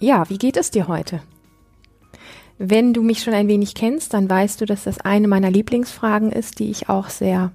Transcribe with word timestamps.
Ja, 0.00 0.28
wie 0.30 0.38
geht 0.38 0.56
es 0.56 0.70
dir 0.70 0.86
heute? 0.86 1.20
Wenn 2.58 2.92
du 2.92 3.02
mich 3.02 3.22
schon 3.22 3.34
ein 3.34 3.48
wenig 3.48 3.74
kennst, 3.74 4.14
dann 4.14 4.30
weißt 4.30 4.60
du, 4.60 4.64
dass 4.64 4.84
das 4.84 5.00
eine 5.00 5.28
meiner 5.28 5.50
Lieblingsfragen 5.50 6.30
ist, 6.30 6.58
die 6.58 6.70
ich 6.70 6.88
auch 6.88 7.08
sehr, 7.08 7.52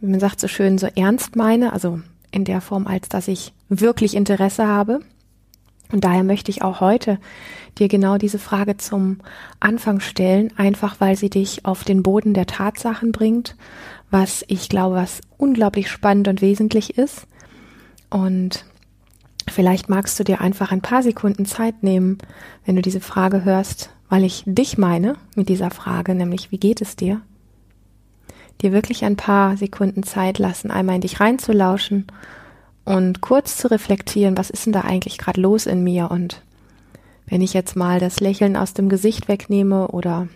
wie 0.00 0.10
man 0.10 0.20
sagt 0.20 0.40
so 0.40 0.48
schön, 0.48 0.78
so 0.78 0.88
ernst 0.94 1.36
meine, 1.36 1.72
also 1.72 2.00
in 2.30 2.44
der 2.44 2.60
Form, 2.60 2.86
als 2.86 3.08
dass 3.08 3.28
ich 3.28 3.52
wirklich 3.68 4.14
Interesse 4.14 4.66
habe. 4.66 5.00
Und 5.92 6.04
daher 6.04 6.24
möchte 6.24 6.50
ich 6.50 6.62
auch 6.62 6.80
heute 6.80 7.18
dir 7.78 7.88
genau 7.88 8.18
diese 8.18 8.38
Frage 8.38 8.76
zum 8.76 9.18
Anfang 9.60 10.00
stellen, 10.00 10.52
einfach 10.56 11.00
weil 11.00 11.16
sie 11.16 11.30
dich 11.30 11.64
auf 11.64 11.84
den 11.84 12.02
Boden 12.02 12.34
der 12.34 12.46
Tatsachen 12.46 13.12
bringt, 13.12 13.56
was 14.10 14.44
ich 14.48 14.68
glaube, 14.68 14.96
was 14.96 15.20
unglaublich 15.36 15.90
spannend 15.90 16.28
und 16.28 16.40
wesentlich 16.40 16.98
ist. 16.98 17.26
Und 18.10 18.64
Vielleicht 19.48 19.88
magst 19.88 20.18
du 20.18 20.24
dir 20.24 20.40
einfach 20.40 20.72
ein 20.72 20.80
paar 20.80 21.02
Sekunden 21.02 21.46
Zeit 21.46 21.82
nehmen, 21.82 22.18
wenn 22.64 22.76
du 22.76 22.82
diese 22.82 23.00
Frage 23.00 23.44
hörst, 23.44 23.90
weil 24.08 24.24
ich 24.24 24.42
dich 24.46 24.76
meine 24.76 25.16
mit 25.34 25.48
dieser 25.48 25.70
Frage, 25.70 26.14
nämlich 26.14 26.50
wie 26.50 26.58
geht 26.58 26.80
es 26.80 26.96
dir? 26.96 27.20
Dir 28.60 28.72
wirklich 28.72 29.04
ein 29.04 29.16
paar 29.16 29.56
Sekunden 29.56 30.02
Zeit 30.02 30.38
lassen, 30.38 30.70
einmal 30.70 30.96
in 30.96 31.00
dich 31.02 31.20
reinzulauschen 31.20 32.06
und 32.84 33.20
kurz 33.20 33.56
zu 33.56 33.70
reflektieren, 33.70 34.36
was 34.36 34.50
ist 34.50 34.66
denn 34.66 34.72
da 34.72 34.82
eigentlich 34.82 35.18
gerade 35.18 35.40
los 35.40 35.66
in 35.66 35.82
mir 35.84 36.10
und 36.10 36.42
wenn 37.26 37.40
ich 37.40 37.54
jetzt 37.54 37.76
mal 37.76 37.98
das 37.98 38.20
Lächeln 38.20 38.56
aus 38.56 38.72
dem 38.72 38.88
Gesicht 38.88 39.28
wegnehme 39.28 39.88
oder 39.88 40.28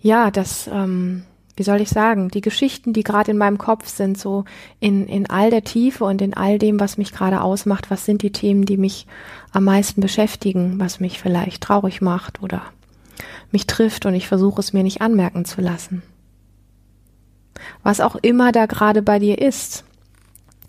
ja, 0.00 0.30
das 0.30 0.68
ähm, 0.72 1.24
wie 1.60 1.64
soll 1.64 1.82
ich 1.82 1.90
sagen, 1.90 2.28
die 2.30 2.40
Geschichten, 2.40 2.94
die 2.94 3.02
gerade 3.02 3.32
in 3.32 3.36
meinem 3.36 3.58
Kopf 3.58 3.86
sind, 3.86 4.16
so 4.16 4.46
in, 4.78 5.06
in 5.06 5.28
all 5.28 5.50
der 5.50 5.62
Tiefe 5.62 6.06
und 6.06 6.22
in 6.22 6.32
all 6.32 6.58
dem, 6.58 6.80
was 6.80 6.96
mich 6.96 7.12
gerade 7.12 7.42
ausmacht, 7.42 7.90
was 7.90 8.06
sind 8.06 8.22
die 8.22 8.32
Themen, 8.32 8.64
die 8.64 8.78
mich 8.78 9.06
am 9.52 9.64
meisten 9.64 10.00
beschäftigen, 10.00 10.80
was 10.80 11.00
mich 11.00 11.20
vielleicht 11.20 11.62
traurig 11.62 12.00
macht 12.00 12.42
oder 12.42 12.62
mich 13.52 13.66
trifft 13.66 14.06
und 14.06 14.14
ich 14.14 14.26
versuche 14.26 14.58
es 14.58 14.72
mir 14.72 14.82
nicht 14.82 15.02
anmerken 15.02 15.44
zu 15.44 15.60
lassen. 15.60 16.02
Was 17.82 18.00
auch 18.00 18.16
immer 18.16 18.52
da 18.52 18.64
gerade 18.64 19.02
bei 19.02 19.18
dir 19.18 19.38
ist, 19.38 19.84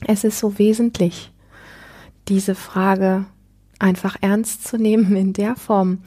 es 0.05 0.25
ist 0.25 0.39
so 0.39 0.59
wesentlich, 0.59 1.31
diese 2.27 2.53
Frage 2.53 3.27
einfach 3.81 4.15
ernst 4.21 4.67
zu 4.67 4.77
nehmen 4.77 5.15
in 5.15 5.33
der 5.33 5.55
Form, 5.55 5.99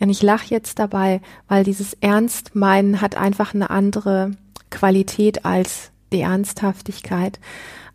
und 0.00 0.10
ich 0.10 0.22
lache 0.22 0.46
jetzt 0.48 0.78
dabei, 0.78 1.20
weil 1.48 1.64
dieses 1.64 1.94
Ernstmeinen 1.94 3.00
hat 3.00 3.16
einfach 3.16 3.54
eine 3.54 3.70
andere 3.70 4.32
Qualität 4.70 5.44
als 5.44 5.90
die 6.12 6.20
Ernsthaftigkeit. 6.20 7.40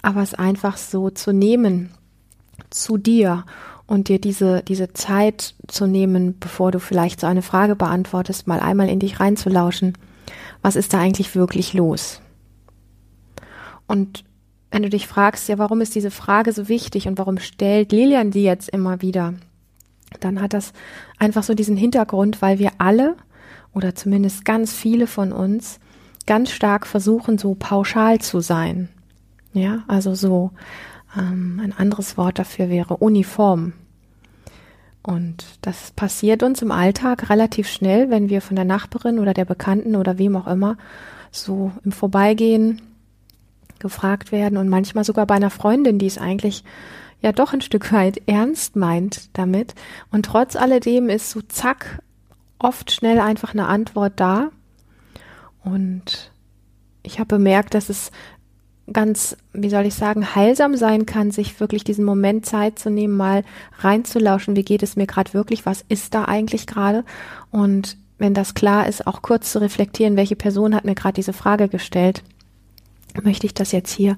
Aber 0.02 0.22
es 0.22 0.34
einfach 0.34 0.76
so 0.78 1.10
zu 1.10 1.32
nehmen 1.32 1.92
zu 2.70 2.98
dir 2.98 3.46
und 3.88 4.10
dir 4.10 4.20
diese, 4.20 4.64
diese 4.64 4.92
Zeit 4.94 5.56
zu 5.68 5.88
nehmen, 5.88 6.40
bevor 6.40 6.72
du 6.72 6.80
vielleicht 6.80 7.22
so 7.22 7.28
eine 7.28 7.42
Frage 7.42 7.76
beantwortest, 7.76 8.48
mal 8.48 8.60
einmal 8.60 8.90
in 8.90 9.00
dich 9.00 9.20
reinzulauschen. 9.20 9.98
Was 10.62 10.76
ist 10.76 10.94
da 10.94 11.00
eigentlich 11.00 11.36
wirklich 11.36 11.74
los? 11.74 12.22
Und 13.88 14.26
wenn 14.74 14.84
du 14.84 14.90
dich 14.90 15.08
fragst, 15.08 15.48
ja, 15.48 15.58
warum 15.58 15.82
ist 15.82 15.96
diese 15.96 16.12
Frage 16.12 16.52
so 16.52 16.68
wichtig 16.68 17.08
und 17.08 17.18
warum 17.18 17.38
stellt 17.38 17.92
Lilian 17.92 18.32
die 18.32 18.44
jetzt 18.44 18.68
immer 18.70 19.02
wieder? 19.02 19.36
dann 20.20 20.42
hat 20.42 20.54
das 20.54 20.74
einfach 21.18 21.44
so 21.44 21.54
diesen 21.54 21.78
Hintergrund, 21.78 22.42
weil 22.42 22.60
wir 22.60 22.72
alle 22.78 23.16
oder 23.74 23.96
zumindest 23.96 24.46
ganz 24.46 24.74
viele 24.74 25.08
von 25.08 25.32
uns 25.32 25.80
ganz 26.26 26.52
stark 26.52 26.88
versuchen, 26.88 27.38
so 27.38 27.56
pauschal 27.56 28.20
zu 28.20 28.40
sein. 28.40 28.90
Ja, 29.54 29.84
also 29.88 30.16
so 30.16 30.52
ähm, 31.18 31.60
ein 31.64 31.74
anderes 31.74 32.18
Wort 32.18 32.40
dafür 32.40 32.70
wäre 32.70 32.98
uniform. 32.98 33.74
Und 35.02 35.44
das 35.62 35.92
passiert 35.92 36.44
uns 36.44 36.62
im 36.62 36.72
Alltag 36.72 37.30
relativ 37.30 37.68
schnell, 37.68 38.10
wenn 38.10 38.30
wir 38.30 38.42
von 38.42 38.56
der 38.56 38.66
Nachbarin 38.66 39.20
oder 39.20 39.34
der 39.34 39.46
Bekannten 39.46 39.96
oder 39.96 40.18
wem 40.18 40.36
auch 40.38 40.48
immer 40.48 40.78
so 41.30 41.72
im 41.84 41.92
Vorbeigehen 41.92 42.82
gefragt 43.84 44.32
werden 44.32 44.58
und 44.58 44.70
manchmal 44.70 45.04
sogar 45.04 45.28
bei 45.28 45.36
einer 45.36 45.52
Freundin, 45.52 46.00
die 46.00 46.08
es 46.08 46.18
eigentlich 46.18 46.64
ja 47.22 47.32
doch 47.32 47.54
ein 47.54 47.62
Stück 47.62 47.94
weit 47.94 48.22
ernst 48.26 48.76
meint 48.76 49.30
damit. 49.34 49.76
Und 50.12 50.26
trotz 50.26 50.56
alledem 50.56 51.10
ist 51.10 51.30
so 51.30 51.42
zack 51.42 52.02
oft 52.58 52.92
schnell 52.92 53.20
einfach 53.20 53.54
eine 53.54 53.68
Antwort 53.68 54.14
da. 54.16 54.50
Und 55.64 56.32
ich 57.04 57.20
habe 57.20 57.36
bemerkt, 57.36 57.76
dass 57.76 57.90
es 57.90 58.12
ganz, 58.92 59.38
wie 59.54 59.70
soll 59.70 59.86
ich 59.86 59.94
sagen, 59.94 60.36
heilsam 60.36 60.76
sein 60.76 61.06
kann, 61.06 61.32
sich 61.32 61.60
wirklich 61.60 61.84
diesen 61.84 62.04
Moment 62.04 62.46
Zeit 62.46 62.80
zu 62.80 62.90
nehmen, 62.90 63.16
mal 63.16 63.44
reinzulauschen, 63.80 64.56
wie 64.56 64.64
geht 64.64 64.84
es 64.84 64.96
mir 64.96 65.08
gerade 65.08 65.34
wirklich, 65.34 65.66
was 65.66 65.86
ist 65.88 66.14
da 66.14 66.26
eigentlich 66.26 66.68
gerade 66.68 67.06
und 67.52 67.98
wenn 68.18 68.34
das 68.34 68.54
klar 68.54 68.88
ist, 68.88 69.08
auch 69.08 69.22
kurz 69.22 69.52
zu 69.52 69.60
reflektieren, 69.60 70.16
welche 70.16 70.36
Person 70.36 70.76
hat 70.76 70.86
mir 70.86 70.96
gerade 70.96 71.16
diese 71.16 71.34
Frage 71.34 71.68
gestellt 71.68 72.24
möchte 73.22 73.46
ich 73.46 73.54
das 73.54 73.72
jetzt 73.72 73.92
hier 73.92 74.18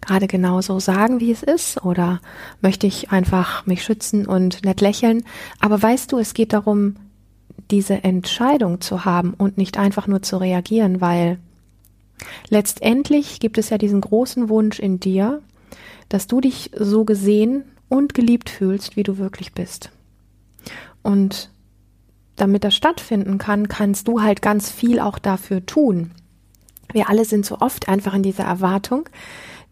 gerade 0.00 0.26
genauso 0.26 0.78
sagen, 0.78 1.20
wie 1.20 1.32
es 1.32 1.42
ist, 1.42 1.84
oder 1.84 2.20
möchte 2.60 2.86
ich 2.86 3.10
einfach 3.10 3.66
mich 3.66 3.82
schützen 3.82 4.26
und 4.26 4.64
nett 4.64 4.80
lächeln? 4.80 5.24
Aber 5.60 5.82
weißt 5.82 6.12
du, 6.12 6.18
es 6.18 6.34
geht 6.34 6.52
darum, 6.52 6.96
diese 7.70 8.04
Entscheidung 8.04 8.80
zu 8.80 9.04
haben 9.04 9.34
und 9.34 9.58
nicht 9.58 9.78
einfach 9.78 10.06
nur 10.06 10.22
zu 10.22 10.36
reagieren, 10.36 11.00
weil 11.00 11.38
letztendlich 12.48 13.40
gibt 13.40 13.58
es 13.58 13.70
ja 13.70 13.78
diesen 13.78 14.00
großen 14.00 14.48
Wunsch 14.48 14.78
in 14.78 15.00
dir, 15.00 15.42
dass 16.08 16.26
du 16.26 16.40
dich 16.40 16.70
so 16.78 17.04
gesehen 17.04 17.64
und 17.88 18.14
geliebt 18.14 18.50
fühlst, 18.50 18.96
wie 18.96 19.02
du 19.02 19.18
wirklich 19.18 19.52
bist. 19.52 19.90
Und 21.02 21.50
damit 22.36 22.64
das 22.64 22.74
stattfinden 22.74 23.38
kann, 23.38 23.68
kannst 23.68 24.08
du 24.08 24.22
halt 24.22 24.42
ganz 24.42 24.70
viel 24.70 25.00
auch 25.00 25.18
dafür 25.18 25.64
tun. 25.64 26.12
Wir 26.96 27.10
alle 27.10 27.26
sind 27.26 27.44
so 27.44 27.58
oft 27.60 27.90
einfach 27.90 28.14
in 28.14 28.22
dieser 28.22 28.44
Erwartung, 28.44 29.10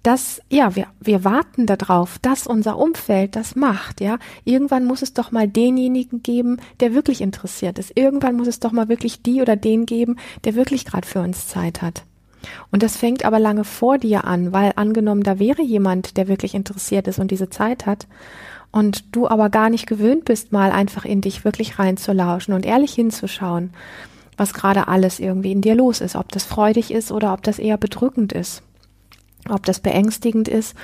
dass, 0.02 0.42
ja, 0.50 0.76
wir, 0.76 0.88
wir 1.00 1.24
warten 1.24 1.64
darauf, 1.64 2.18
dass 2.18 2.46
unser 2.46 2.76
Umfeld 2.76 3.34
das 3.34 3.56
macht, 3.56 4.02
ja. 4.02 4.18
Irgendwann 4.44 4.84
muss 4.84 5.00
es 5.00 5.14
doch 5.14 5.32
mal 5.32 5.48
denjenigen 5.48 6.22
geben, 6.22 6.58
der 6.80 6.92
wirklich 6.92 7.22
interessiert 7.22 7.78
ist. 7.78 7.92
Irgendwann 7.94 8.36
muss 8.36 8.46
es 8.46 8.60
doch 8.60 8.72
mal 8.72 8.90
wirklich 8.90 9.22
die 9.22 9.40
oder 9.40 9.56
den 9.56 9.86
geben, 9.86 10.16
der 10.44 10.54
wirklich 10.54 10.84
gerade 10.84 11.08
für 11.08 11.20
uns 11.20 11.48
Zeit 11.48 11.80
hat. 11.80 12.02
Und 12.70 12.82
das 12.82 12.98
fängt 12.98 13.24
aber 13.24 13.38
lange 13.38 13.64
vor 13.64 13.96
dir 13.96 14.26
an, 14.26 14.52
weil 14.52 14.74
angenommen, 14.76 15.22
da 15.22 15.38
wäre 15.38 15.62
jemand, 15.62 16.18
der 16.18 16.28
wirklich 16.28 16.54
interessiert 16.54 17.08
ist 17.08 17.18
und 17.18 17.30
diese 17.30 17.48
Zeit 17.48 17.86
hat, 17.86 18.06
und 18.70 19.16
du 19.16 19.28
aber 19.28 19.48
gar 19.48 19.70
nicht 19.70 19.86
gewöhnt 19.86 20.26
bist, 20.26 20.52
mal 20.52 20.72
einfach 20.72 21.06
in 21.06 21.22
dich 21.22 21.44
wirklich 21.44 21.78
reinzulauschen 21.78 22.52
und 22.52 22.66
ehrlich 22.66 22.92
hinzuschauen, 22.92 23.70
was 24.36 24.54
gerade 24.54 24.88
alles 24.88 25.20
irgendwie 25.20 25.52
in 25.52 25.60
dir 25.60 25.74
los 25.74 26.00
ist, 26.00 26.16
ob 26.16 26.30
das 26.32 26.44
freudig 26.44 26.90
ist 26.90 27.12
oder 27.12 27.32
ob 27.32 27.42
das 27.42 27.58
eher 27.58 27.76
bedrückend 27.76 28.32
ist, 28.32 28.62
ob 29.48 29.64
das 29.64 29.80
beängstigend 29.80 30.48
ist 30.48 30.74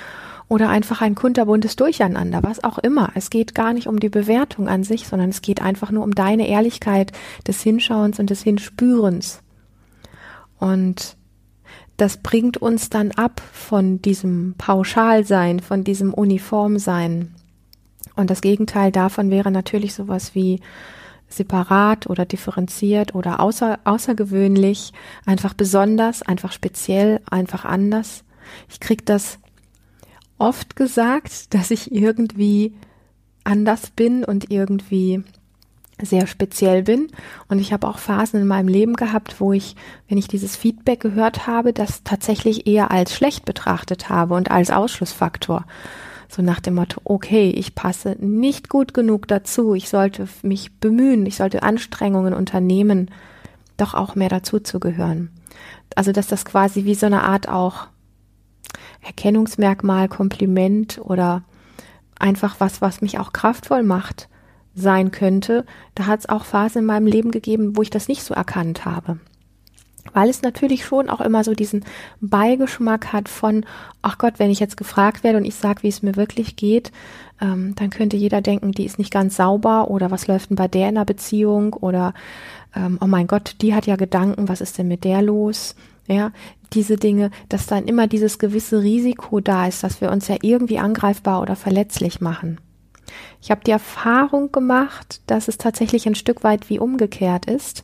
oder 0.47 0.69
einfach 0.69 1.01
ein 1.01 1.15
kunterbuntes 1.15 1.77
Durcheinander, 1.77 2.43
was 2.43 2.63
auch 2.63 2.77
immer. 2.77 3.11
Es 3.15 3.29
geht 3.29 3.55
gar 3.55 3.71
nicht 3.71 3.87
um 3.87 3.99
die 3.99 4.09
Bewertung 4.09 4.67
an 4.67 4.83
sich, 4.83 5.07
sondern 5.07 5.29
es 5.29 5.41
geht 5.41 5.61
einfach 5.61 5.91
nur 5.91 6.03
um 6.03 6.13
deine 6.13 6.47
Ehrlichkeit 6.47 7.13
des 7.47 7.61
Hinschauens 7.61 8.19
und 8.19 8.29
des 8.29 8.43
Hinspürens. 8.43 9.41
Und 10.59 11.15
das 11.95 12.17
bringt 12.17 12.57
uns 12.57 12.89
dann 12.89 13.11
ab 13.11 13.41
von 13.53 14.01
diesem 14.01 14.55
Pauschalsein, 14.57 15.59
von 15.59 15.83
diesem 15.83 16.13
Uniformsein. 16.13 17.33
Und 18.15 18.29
das 18.29 18.41
Gegenteil 18.41 18.91
davon 18.91 19.29
wäre 19.29 19.51
natürlich 19.51 19.93
sowas 19.93 20.35
wie 20.35 20.59
separat 21.33 22.07
oder 22.07 22.25
differenziert 22.25 23.15
oder 23.15 23.39
außer, 23.39 23.79
außergewöhnlich, 23.83 24.93
einfach 25.25 25.53
besonders, 25.53 26.21
einfach 26.21 26.51
speziell, 26.51 27.21
einfach 27.29 27.65
anders. 27.65 28.23
Ich 28.69 28.79
krieg 28.79 29.05
das 29.05 29.39
oft 30.37 30.75
gesagt, 30.75 31.53
dass 31.53 31.71
ich 31.71 31.91
irgendwie 31.93 32.73
anders 33.43 33.91
bin 33.91 34.23
und 34.23 34.51
irgendwie 34.51 35.23
sehr 36.01 36.27
speziell 36.27 36.83
bin. 36.83 37.07
Und 37.47 37.59
ich 37.59 37.73
habe 37.73 37.87
auch 37.87 37.99
Phasen 37.99 38.41
in 38.41 38.47
meinem 38.47 38.67
Leben 38.67 38.95
gehabt, 38.95 39.39
wo 39.39 39.53
ich, 39.53 39.75
wenn 40.07 40.17
ich 40.17 40.27
dieses 40.27 40.55
Feedback 40.55 40.99
gehört 40.99 41.47
habe, 41.47 41.73
das 41.73 42.03
tatsächlich 42.03 42.67
eher 42.67 42.91
als 42.91 43.13
schlecht 43.13 43.45
betrachtet 43.45 44.09
habe 44.09 44.33
und 44.33 44.51
als 44.51 44.71
Ausschlussfaktor. 44.71 45.65
So 46.33 46.41
nach 46.41 46.61
dem 46.61 46.75
Motto, 46.75 47.01
okay, 47.03 47.49
ich 47.49 47.75
passe 47.75 48.15
nicht 48.17 48.69
gut 48.69 48.93
genug 48.93 49.27
dazu, 49.27 49.73
ich 49.73 49.89
sollte 49.89 50.29
mich 50.43 50.71
bemühen, 50.79 51.25
ich 51.25 51.35
sollte 51.35 51.61
Anstrengungen 51.61 52.33
unternehmen, 52.33 53.11
doch 53.75 53.93
auch 53.93 54.15
mehr 54.15 54.29
dazu 54.29 54.61
zu 54.61 54.79
gehören. 54.79 55.29
Also, 55.93 56.13
dass 56.13 56.27
das 56.27 56.45
quasi 56.45 56.85
wie 56.85 56.95
so 56.95 57.05
eine 57.05 57.23
Art 57.23 57.49
auch 57.49 57.87
Erkennungsmerkmal, 59.01 60.07
Kompliment 60.07 61.01
oder 61.03 61.43
einfach 62.17 62.55
was, 62.59 62.81
was 62.81 63.01
mich 63.01 63.19
auch 63.19 63.33
kraftvoll 63.33 63.83
macht, 63.83 64.29
sein 64.73 65.11
könnte. 65.11 65.65
Da 65.95 66.05
hat 66.05 66.21
es 66.21 66.29
auch 66.29 66.45
Phasen 66.45 66.83
in 66.83 66.85
meinem 66.85 67.07
Leben 67.07 67.31
gegeben, 67.31 67.75
wo 67.75 67.81
ich 67.81 67.89
das 67.89 68.07
nicht 68.07 68.23
so 68.23 68.33
erkannt 68.33 68.85
habe. 68.85 69.19
Weil 70.13 70.29
es 70.29 70.41
natürlich 70.41 70.85
schon 70.85 71.09
auch 71.09 71.21
immer 71.21 71.43
so 71.43 71.53
diesen 71.53 71.85
Beigeschmack 72.21 73.13
hat 73.13 73.29
von, 73.29 73.65
ach 74.01 74.17
Gott, 74.17 74.39
wenn 74.39 74.49
ich 74.49 74.59
jetzt 74.59 74.77
gefragt 74.77 75.23
werde 75.23 75.37
und 75.37 75.45
ich 75.45 75.55
sage, 75.55 75.83
wie 75.83 75.89
es 75.89 76.01
mir 76.01 76.15
wirklich 76.15 76.55
geht, 76.55 76.91
ähm, 77.39 77.75
dann 77.75 77.91
könnte 77.91 78.17
jeder 78.17 78.41
denken, 78.41 78.71
die 78.71 78.85
ist 78.85 78.97
nicht 78.97 79.11
ganz 79.11 79.35
sauber 79.35 79.89
oder 79.89 80.11
was 80.11 80.27
läuft 80.27 80.49
denn 80.49 80.57
bei 80.57 80.67
der 80.67 80.89
in 80.89 80.95
der 80.95 81.05
Beziehung 81.05 81.73
oder 81.73 82.13
ähm, 82.75 82.97
oh 83.01 83.07
mein 83.07 83.27
Gott, 83.27 83.55
die 83.61 83.75
hat 83.75 83.85
ja 83.85 83.95
Gedanken, 83.95 84.47
was 84.49 84.61
ist 84.61 84.77
denn 84.77 84.87
mit 84.87 85.03
der 85.03 85.21
los? 85.21 85.75
Ja, 86.07 86.31
diese 86.73 86.95
Dinge, 86.95 87.29
dass 87.47 87.67
dann 87.67 87.85
immer 87.85 88.07
dieses 88.07 88.39
gewisse 88.39 88.81
Risiko 88.81 89.39
da 89.39 89.67
ist, 89.67 89.83
dass 89.83 90.01
wir 90.01 90.11
uns 90.11 90.27
ja 90.27 90.37
irgendwie 90.41 90.79
angreifbar 90.79 91.41
oder 91.41 91.55
verletzlich 91.55 92.21
machen. 92.21 92.59
Ich 93.41 93.51
habe 93.51 93.61
die 93.63 93.71
Erfahrung 93.71 94.51
gemacht, 94.51 95.21
dass 95.27 95.47
es 95.47 95.57
tatsächlich 95.57 96.07
ein 96.07 96.15
Stück 96.15 96.43
weit 96.43 96.69
wie 96.69 96.79
umgekehrt 96.79 97.45
ist, 97.45 97.83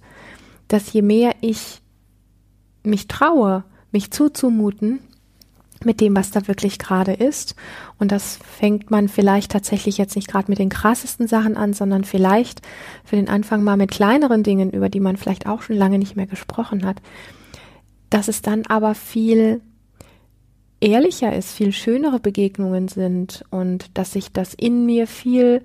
dass 0.68 0.92
je 0.92 1.02
mehr 1.02 1.36
ich 1.42 1.82
mich 2.88 3.08
traue, 3.08 3.64
mich 3.92 4.12
zuzumuten, 4.12 5.00
mit 5.84 6.02
dem, 6.02 6.16
was 6.16 6.32
da 6.32 6.48
wirklich 6.48 6.80
gerade 6.80 7.14
ist. 7.14 7.56
Und 8.00 8.12
das 8.12 8.40
fängt 8.58 8.90
man 8.90 9.08
vielleicht 9.08 9.52
tatsächlich 9.52 9.98
jetzt 9.98 10.16
nicht 10.16 10.28
gerade 10.28 10.50
mit 10.50 10.60
den 10.60 10.70
krassesten 10.70 11.28
Sachen 11.28 11.56
an, 11.56 11.74
sondern 11.74 12.04
vielleicht 12.04 12.62
für 13.04 13.16
den 13.16 13.30
Anfang 13.30 13.64
mal 13.64 13.78
mit 13.78 13.92
kleineren 13.92 14.44
Dingen, 14.44 14.72
über 14.72 14.90
die 14.90 15.00
man 15.00 15.18
vielleicht 15.18 15.48
auch 15.48 15.62
schon 15.62 15.76
lange 15.76 16.00
nicht 16.00 16.16
mehr 16.16 16.28
gesprochen 16.28 16.86
hat. 16.86 17.02
Dass 18.10 18.28
es 18.28 18.42
dann 18.42 18.66
aber 18.66 18.96
viel 18.96 19.62
ehrlicher 20.80 21.36
ist, 21.36 21.52
viel 21.52 21.72
schönere 21.72 22.20
Begegnungen 22.20 22.88
sind 22.88 23.44
und 23.50 23.98
dass 23.98 24.14
sich 24.14 24.32
das 24.32 24.54
in 24.54 24.86
mir 24.86 25.08
viel 25.08 25.64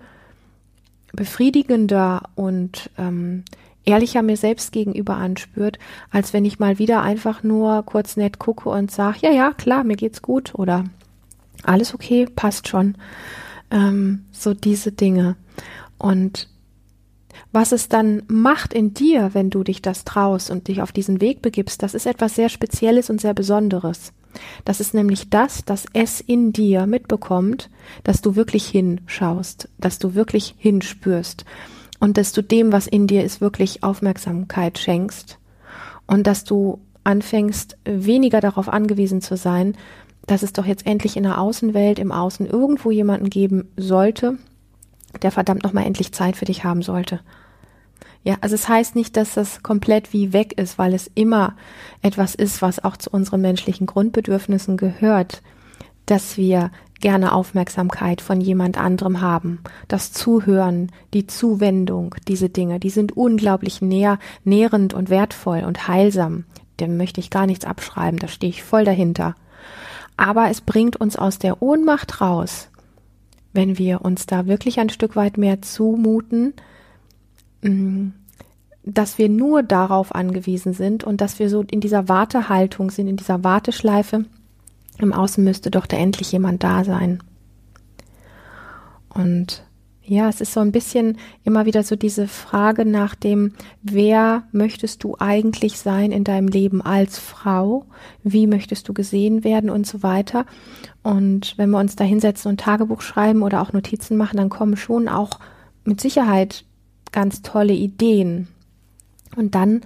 befriedigender 1.13 2.31
und 2.35 2.91
ähm, 2.99 3.45
ehrlicher 3.85 4.23
mir 4.23 4.37
selbst 4.37 4.73
gegenüber 4.73 5.17
anspürt, 5.17 5.79
als 6.11 6.33
wenn 6.33 6.45
ich 6.45 6.59
mal 6.59 6.79
wieder 6.79 7.03
einfach 7.03 7.43
nur 7.43 7.83
kurz 7.85 8.17
nett 8.17 8.39
gucke 8.39 8.69
und 8.69 8.91
sage, 8.91 9.19
ja, 9.23 9.31
ja, 9.31 9.53
klar, 9.53 9.85
mir 9.85 9.97
geht's 9.97 10.23
gut 10.23 10.55
oder 10.55 10.85
alles 11.65 11.95
okay, 11.95 12.27
passt 12.27 12.69
schon. 12.69 12.97
Ähm, 13.71 14.25
so 14.31 14.55
diese 14.55 14.93
Dinge. 14.93 15.37
Und 15.99 16.49
was 17.53 17.73
es 17.73 17.89
dann 17.89 18.23
macht 18.29 18.73
in 18.73 18.95
dir, 18.95 19.31
wenn 19.35 19.51
du 19.51 19.63
dich 19.63 19.83
das 19.83 20.05
traust 20.05 20.51
und 20.51 20.69
dich 20.69 20.83
auf 20.83 20.93
diesen 20.93 21.21
Weg 21.21 21.43
begibst, 21.43 21.83
das 21.83 21.95
ist 21.95 22.07
etwas 22.07 22.35
sehr 22.35 22.49
Spezielles 22.49 23.11
und 23.11 23.21
sehr 23.21 23.35
Besonderes. 23.35 24.13
Das 24.65 24.81
ist 24.81 24.95
nämlich 24.95 25.29
das, 25.29 25.65
dass 25.65 25.85
es 25.93 26.21
in 26.21 26.53
dir 26.53 26.87
mitbekommt, 26.87 27.69
dass 28.05 28.23
du 28.23 28.35
wirklich 28.37 28.67
hinschaust, 28.67 29.69
dass 29.79 29.99
du 29.99 30.15
wirklich 30.15 30.55
hinspürst 30.57 31.45
und 32.03 32.17
dass 32.17 32.33
du 32.33 32.43
dem, 32.43 32.73
was 32.73 32.89
in 32.89 33.07
dir 33.07 33.23
ist, 33.23 33.41
wirklich 33.41 33.85
Aufmerksamkeit 33.85 34.77
schenkst 34.77 35.39
und 36.09 36.27
dass 36.27 36.43
du 36.43 36.81
anfängst, 37.05 37.77
weniger 37.85 38.41
darauf 38.41 38.69
angewiesen 38.69 39.21
zu 39.21 39.37
sein, 39.37 39.77
dass 40.27 40.43
es 40.43 40.53
doch 40.53 40.67
jetzt 40.67 40.85
endlich 40.85 41.17
in 41.17 41.23
der 41.23 41.41
Außenwelt, 41.41 42.01
im 42.01 42.11
Außen 42.11 42.45
irgendwo 42.45 42.91
jemanden 42.91 43.31
geben 43.31 43.69
sollte, 43.77 44.37
der 45.23 45.31
verdammt 45.31 45.63
nochmal 45.63 45.87
endlich 45.87 46.11
Zeit 46.11 46.35
für 46.35 46.45
dich 46.45 46.65
haben 46.65 46.83
sollte. 46.83 47.21
Ja, 48.25 48.35
also 48.41 48.57
es 48.57 48.69
heißt 48.69 48.97
nicht, 48.97 49.17
dass 49.17 49.35
das 49.35 49.63
komplett 49.63 50.13
wie 50.13 50.33
weg 50.33 50.59
ist, 50.59 50.79
weil 50.79 50.95
es 50.95 51.09
immer 51.15 51.55
etwas 52.03 52.35
ist, 52.35 52.63
was 52.63 52.83
auch 52.83 52.97
zu 52.97 53.11
unseren 53.11 53.43
menschlichen 53.43 53.87
Grundbedürfnissen 53.87 54.77
gehört, 54.77 55.41
dass 56.07 56.37
wir 56.37 56.73
gerne 57.03 57.35
Aufmerksamkeit 57.35 58.23
von 58.23 58.41
jemand 58.41 58.79
anderem 58.79 59.21
haben. 59.21 59.61
Das 59.89 60.13
Zuhören, 60.13 60.91
die 61.13 61.27
Zuwendung, 61.27 62.15
diese 62.27 62.49
Dinge, 62.49 62.81
die 62.81 62.89
sind 62.89 63.15
unglaublich 63.15 63.83
näher, 63.83 64.19
nährend 64.45 64.95
und 64.95 65.11
wertvoll 65.11 65.65
und 65.65 65.87
heilsam. 65.89 66.45
Dem 66.81 66.97
möchte 66.97 67.21
ich 67.21 67.29
gar 67.29 67.47
nichts 67.47 67.67
abschreiben, 67.67 68.19
da 68.19 68.29
stehe 68.29 68.51
ich 68.51 68.63
voll 68.63 68.85
dahinter. 68.85 69.35
Aber 70.17 70.49
es 70.49 70.63
bringt 70.63 70.97
uns 70.97 71.17
aus 71.17 71.39
der 71.39 71.61
Ohnmacht 71.61 72.23
raus, 72.23 72.71
wenn 73.53 73.77
wir 73.77 74.03
uns 74.03 74.25
da 74.25 74.47
wirklich 74.47 74.81
ein 74.81 74.89
Stück 74.89 75.17
weit 75.17 75.37
mehr 75.37 75.61
zumuten, 75.61 76.55
mm, 77.63 78.09
dass 78.85 79.19
wir 79.19 79.29
nur 79.29 79.63
darauf 79.63 80.15
angewiesen 80.15 80.73
sind 80.73 81.05
und 81.05 81.21
dass 81.21 81.39
wir 81.39 81.49
so 81.49 81.63
in 81.71 81.81
dieser 81.81 82.09
Wartehaltung 82.09 82.91
sind, 82.91 83.07
in 83.07 83.17
dieser 83.17 83.45
Warteschleife, 83.45 84.25
im 84.99 85.13
Außen 85.13 85.43
müsste 85.43 85.71
doch 85.71 85.87
da 85.87 85.97
endlich 85.97 86.33
jemand 86.33 86.63
da 86.63 86.85
sein. 86.85 87.23
Und 89.09 89.65
ja, 90.05 90.29
es 90.29 90.41
ist 90.41 90.53
so 90.53 90.61
ein 90.61 90.73
bisschen 90.73 91.17
immer 91.45 91.65
wieder 91.65 91.85
so 91.85 91.95
diese 91.95 92.27
Frage 92.27 92.85
nach 92.85 93.15
dem, 93.15 93.53
wer 93.83 94.43
möchtest 94.51 95.05
du 95.05 95.17
eigentlich 95.19 95.79
sein 95.79 96.11
in 96.11 96.25
deinem 96.25 96.49
Leben 96.49 96.83
als 96.83 97.19
Frau? 97.19 97.87
Wie 98.25 98.49
möchtest 98.49 98.89
du 98.89 98.95
gesehen 98.95 99.45
werden 99.45 99.71
und 99.71 99.87
so 99.87 100.03
weiter? 100.03 100.45
Und 101.03 101.55
wenn 101.57 101.71
wir 101.71 101.79
uns 101.79 101.95
da 101.95 102.05
hinsetzen 102.05 102.51
und 102.51 102.61
Tagebuch 102.61 103.01
schreiben 103.01 103.43
oder 103.43 103.63
auch 103.63 103.73
Notizen 103.73 104.17
machen, 104.17 104.39
dann 104.39 104.49
kommen 104.49 104.77
schon 104.77 105.09
auch 105.09 105.39
mit 105.85 106.01
Sicherheit 106.01 106.65
ganz 107.13 107.43
tolle 107.43 107.75
Ideen. 107.75 108.49
Und 109.37 109.55
dann 109.55 109.83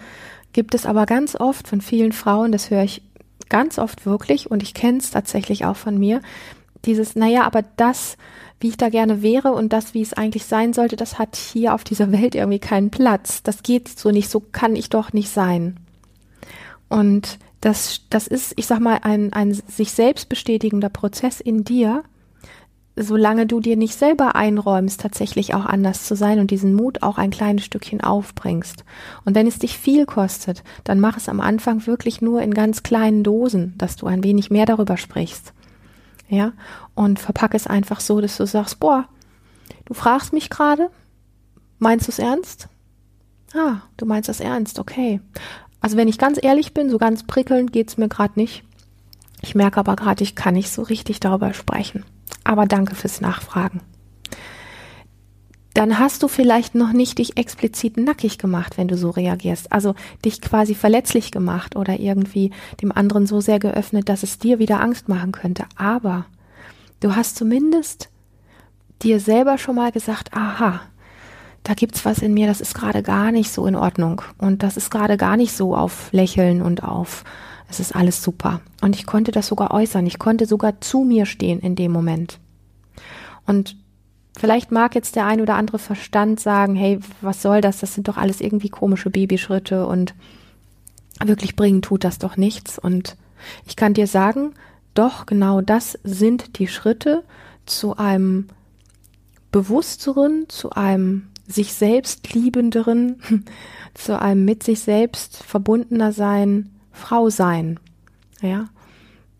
gibt 0.53 0.75
es 0.75 0.87
aber 0.87 1.05
ganz 1.05 1.37
oft 1.37 1.69
von 1.69 1.83
vielen 1.83 2.13
Frauen, 2.13 2.53
das 2.53 2.71
höre 2.71 2.85
ich 2.85 3.03
ganz 3.49 3.79
oft 3.79 4.07
wirklich, 4.07 4.51
und 4.51 4.63
ich 4.63 4.75
kenne 4.75 4.99
es 4.99 5.11
tatsächlich 5.11 5.65
auch 5.65 5.77
von 5.77 5.99
mir, 5.99 6.21
dieses, 6.85 7.17
naja, 7.17 7.45
aber 7.45 7.63
das, 7.77 8.17
wie 8.61 8.69
ich 8.69 8.77
da 8.77 8.89
gerne 8.89 9.23
wäre 9.23 9.53
und 9.53 9.73
das, 9.73 9.95
wie 9.95 10.03
es 10.03 10.13
eigentlich 10.13 10.45
sein 10.45 10.73
sollte, 10.73 10.97
das 10.97 11.19
hat 11.19 11.37
hier 11.37 11.75
auf 11.75 11.85
dieser 11.85 12.13
Welt 12.13 12.35
irgendwie 12.35 12.59
keinen 12.59 12.91
Platz. 12.91 13.43
Das 13.43 13.63
geht 13.63 13.89
so 13.89 14.11
nicht, 14.11 14.31
so 14.31 14.41
kann 14.41 14.77
ich 14.77 14.89
doch 14.89 15.13
nicht 15.13 15.31
sein. 15.31 15.77
Und 16.89 17.39
das, 17.61 18.03
das 18.11 18.27
ist, 18.27 18.53
ich 18.57 18.67
sag 18.67 18.81
mal, 18.81 19.01
ein, 19.03 19.33
ein 19.33 19.53
sich 19.53 19.93
selbst 19.93 20.29
bestätigender 20.29 20.89
Prozess 20.89 21.41
in 21.41 21.65
dir, 21.65 22.05
solange 22.97 23.47
du 23.47 23.61
dir 23.61 23.77
nicht 23.77 23.95
selber 23.95 24.35
einräumst, 24.35 25.01
tatsächlich 25.01 25.55
auch 25.55 25.67
anders 25.67 26.07
zu 26.07 26.17
sein 26.17 26.41
und 26.41 26.51
diesen 26.51 26.75
Mut 26.75 27.03
auch 27.03 27.19
ein 27.19 27.31
kleines 27.31 27.65
Stückchen 27.65 28.01
aufbringst. 28.01 28.85
Und 29.25 29.35
wenn 29.35 29.47
es 29.47 29.59
dich 29.59 29.77
viel 29.77 30.07
kostet, 30.07 30.65
dann 30.85 30.99
mach 30.99 31.17
es 31.19 31.29
am 31.29 31.41
Anfang 31.41 31.87
wirklich 31.87 32.23
nur 32.23 32.41
in 32.41 32.55
ganz 32.55 32.83
kleinen 32.83 33.23
Dosen, 33.23 33.75
dass 33.77 33.97
du 33.97 34.07
ein 34.07 34.25
wenig 34.25 34.51
mehr 34.51 34.65
darüber 34.65 34.97
sprichst. 34.97 35.53
Ja, 36.29 36.53
und 36.95 37.19
verpacke 37.19 37.57
es 37.57 37.67
einfach 37.67 38.01
so, 38.01 38.21
dass 38.21 38.37
du 38.37 38.47
sagst, 38.47 38.81
boah, 38.81 39.05
du 39.85 39.95
fragst 39.95 40.33
mich 40.33 40.51
gerade, 40.51 40.91
meinst 41.79 42.09
du 42.09 42.13
es 42.13 42.19
ernst? 42.19 42.69
Ah, 43.55 43.83
du 43.97 44.07
meinst 44.07 44.29
das 44.29 44.41
ernst, 44.41 44.79
okay. 44.79 45.21
Also 45.81 45.97
wenn 45.97 46.09
ich 46.09 46.19
ganz 46.19 46.39
ehrlich 46.43 46.75
bin, 46.75 46.91
so 46.91 46.99
ganz 46.99 47.25
prickelnd 47.25 47.73
geht's 47.73 47.97
mir 47.97 48.09
gerade 48.09 48.33
nicht. 48.37 48.65
Ich 49.43 49.55
merke 49.55 49.81
aber 49.81 49.97
gerade, 49.97 50.23
ich 50.23 50.35
kann 50.35 50.55
nicht 50.55 50.71
so 50.71 50.83
richtig 50.83 51.21
darüber 51.21 51.53
sprechen. 51.55 52.05
Aber 52.45 52.67
danke 52.67 52.95
fürs 52.95 53.21
Nachfragen. 53.21 53.81
Dann 55.75 55.99
hast 55.99 56.23
du 56.23 56.29
vielleicht 56.29 56.75
noch 56.75 56.93
nicht 56.93 57.19
dich 57.19 57.37
explizit 57.37 57.99
nackig 57.99 58.39
gemacht, 58.39 58.79
wenn 58.79 58.89
du 58.89 58.97
so 58.97 59.11
reagierst. 59.11 59.71
Also 59.73 59.95
dich 60.25 60.41
quasi 60.41 60.75
verletzlich 60.75 61.31
gemacht 61.31 61.77
oder 61.77 62.01
irgendwie 62.01 62.51
dem 62.81 62.93
anderen 62.93 63.27
so 63.27 63.43
sehr 63.43 63.59
geöffnet, 63.59 64.09
dass 64.09 64.23
es 64.23 64.39
dir 64.39 64.59
wieder 64.59 64.81
Angst 64.81 65.11
machen 65.11 65.33
könnte. 65.33 65.67
Aber 65.77 66.25
du 67.01 67.15
hast 67.15 67.37
zumindest 67.37 68.09
dir 69.03 69.21
selber 69.21 69.59
schon 69.59 69.77
mal 69.77 69.93
gesagt, 69.93 70.33
aha, 70.33 70.81
da 71.63 71.75
gibt's 71.75 72.05
was 72.05 72.21
in 72.21 72.33
mir, 72.33 72.47
das 72.47 72.61
ist 72.61 72.75
gerade 72.75 73.03
gar 73.03 73.33
nicht 73.33 73.51
so 73.51 73.67
in 73.67 73.75
Ordnung 73.75 74.23
und 74.39 74.63
das 74.63 74.77
ist 74.77 74.91
gerade 74.91 75.17
gar 75.17 75.37
nicht 75.37 75.55
so 75.55 75.77
auf 75.77 76.11
Lächeln 76.13 76.63
und 76.63 76.85
auf 76.85 77.25
es 77.69 77.81
ist 77.81 77.95
alles 77.95 78.23
super. 78.23 78.61
Und 78.81 78.97
ich 78.97 79.07
konnte 79.07 79.33
das 79.33 79.49
sogar 79.49 79.73
äußern. 79.73 80.07
Ich 80.07 80.19
konnte 80.19 80.47
sogar 80.47 80.81
zu 80.81 81.05
mir 81.05 81.27
stehen 81.27 81.61
in 81.61 81.75
dem 81.75 81.93
Moment. 81.93 82.39
Und 83.47 83.77
vielleicht 84.37 84.71
mag 84.71 84.95
jetzt 84.95 85.17
der 85.17 85.27
ein 85.27 85.41
oder 85.41 85.57
andere 85.57 85.79
Verstand 85.79 86.41
sagen, 86.41 86.77
hey, 86.77 87.01
was 87.21 87.43
soll 87.43 87.61
das? 87.61 87.81
Das 87.81 87.95
sind 87.95 88.09
doch 88.09 88.17
alles 88.17 88.41
irgendwie 88.41 88.69
komische 88.69 89.11
Babyschritte 89.11 89.87
und 89.87 90.15
wirklich 91.25 91.57
bringen 91.57 91.83
tut 91.83 92.05
das 92.05 92.19
doch 92.19 92.37
nichts. 92.37 92.79
Und 92.79 93.17
ich 93.67 93.77
kann 93.77 93.95
dir 93.95 94.07
sagen, 94.07 94.55
doch 94.95 95.27
genau 95.27 95.61
das 95.61 95.99
sind 96.05 96.59
die 96.59 96.69
Schritte 96.69 97.23
zu 97.65 97.97
einem 97.97 98.49
bewussteren, 99.51 100.49
zu 100.49 100.71
einem 100.71 101.29
sich 101.47 101.75
selbst 101.75 102.33
liebenderen, 102.35 103.45
zu 103.95 104.21
einem 104.21 104.45
mit 104.45 104.63
sich 104.63 104.81
selbst 104.81 105.37
verbundener 105.43 106.13
sein, 106.13 106.76
Frau 106.97 107.31
sein. 107.31 107.79
Ja. 108.41 108.69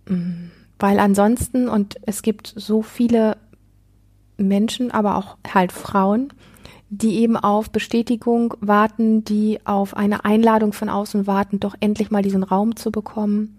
Mm. 0.09 0.51
Weil 0.79 0.99
ansonsten, 0.99 1.69
und 1.69 1.97
es 2.03 2.23
gibt 2.23 2.53
so 2.55 2.83
viele 2.83 3.37
Menschen, 4.37 4.91
aber 4.91 5.17
auch 5.17 5.37
halt 5.53 5.73
Frauen, 5.73 6.33
die 6.89 7.17
eben 7.17 7.37
auf 7.37 7.71
Bestätigung 7.71 8.55
warten, 8.61 9.25
die 9.25 9.59
auf 9.65 9.97
eine 9.97 10.25
Einladung 10.25 10.73
von 10.73 10.89
außen 10.89 11.27
warten, 11.27 11.59
doch 11.61 11.75
endlich 11.81 12.11
mal 12.11 12.23
diesen 12.23 12.43
Raum 12.43 12.77
zu 12.77 12.93
bekommen, 12.93 13.59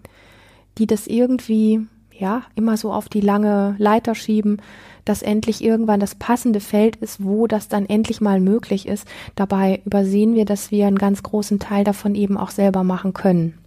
die 0.78 0.86
das 0.86 1.06
irgendwie, 1.06 1.86
ja, 2.16 2.42
immer 2.54 2.76
so 2.76 2.92
auf 2.92 3.08
die 3.08 3.20
lange 3.20 3.74
Leiter 3.78 4.14
schieben, 4.14 4.62
dass 5.04 5.22
endlich 5.22 5.62
irgendwann 5.62 6.00
das 6.00 6.14
passende 6.14 6.60
Feld 6.60 6.96
ist, 6.96 7.22
wo 7.22 7.46
das 7.46 7.68
dann 7.68 7.86
endlich 7.86 8.20
mal 8.20 8.40
möglich 8.40 8.86
ist. 8.86 9.06
Dabei 9.34 9.82
übersehen 9.84 10.34
wir, 10.34 10.44
dass 10.44 10.70
wir 10.70 10.86
einen 10.86 10.98
ganz 10.98 11.22
großen 11.22 11.58
Teil 11.58 11.84
davon 11.84 12.14
eben 12.14 12.36
auch 12.36 12.50
selber 12.50 12.84
machen 12.84 13.12
können. 13.12 13.58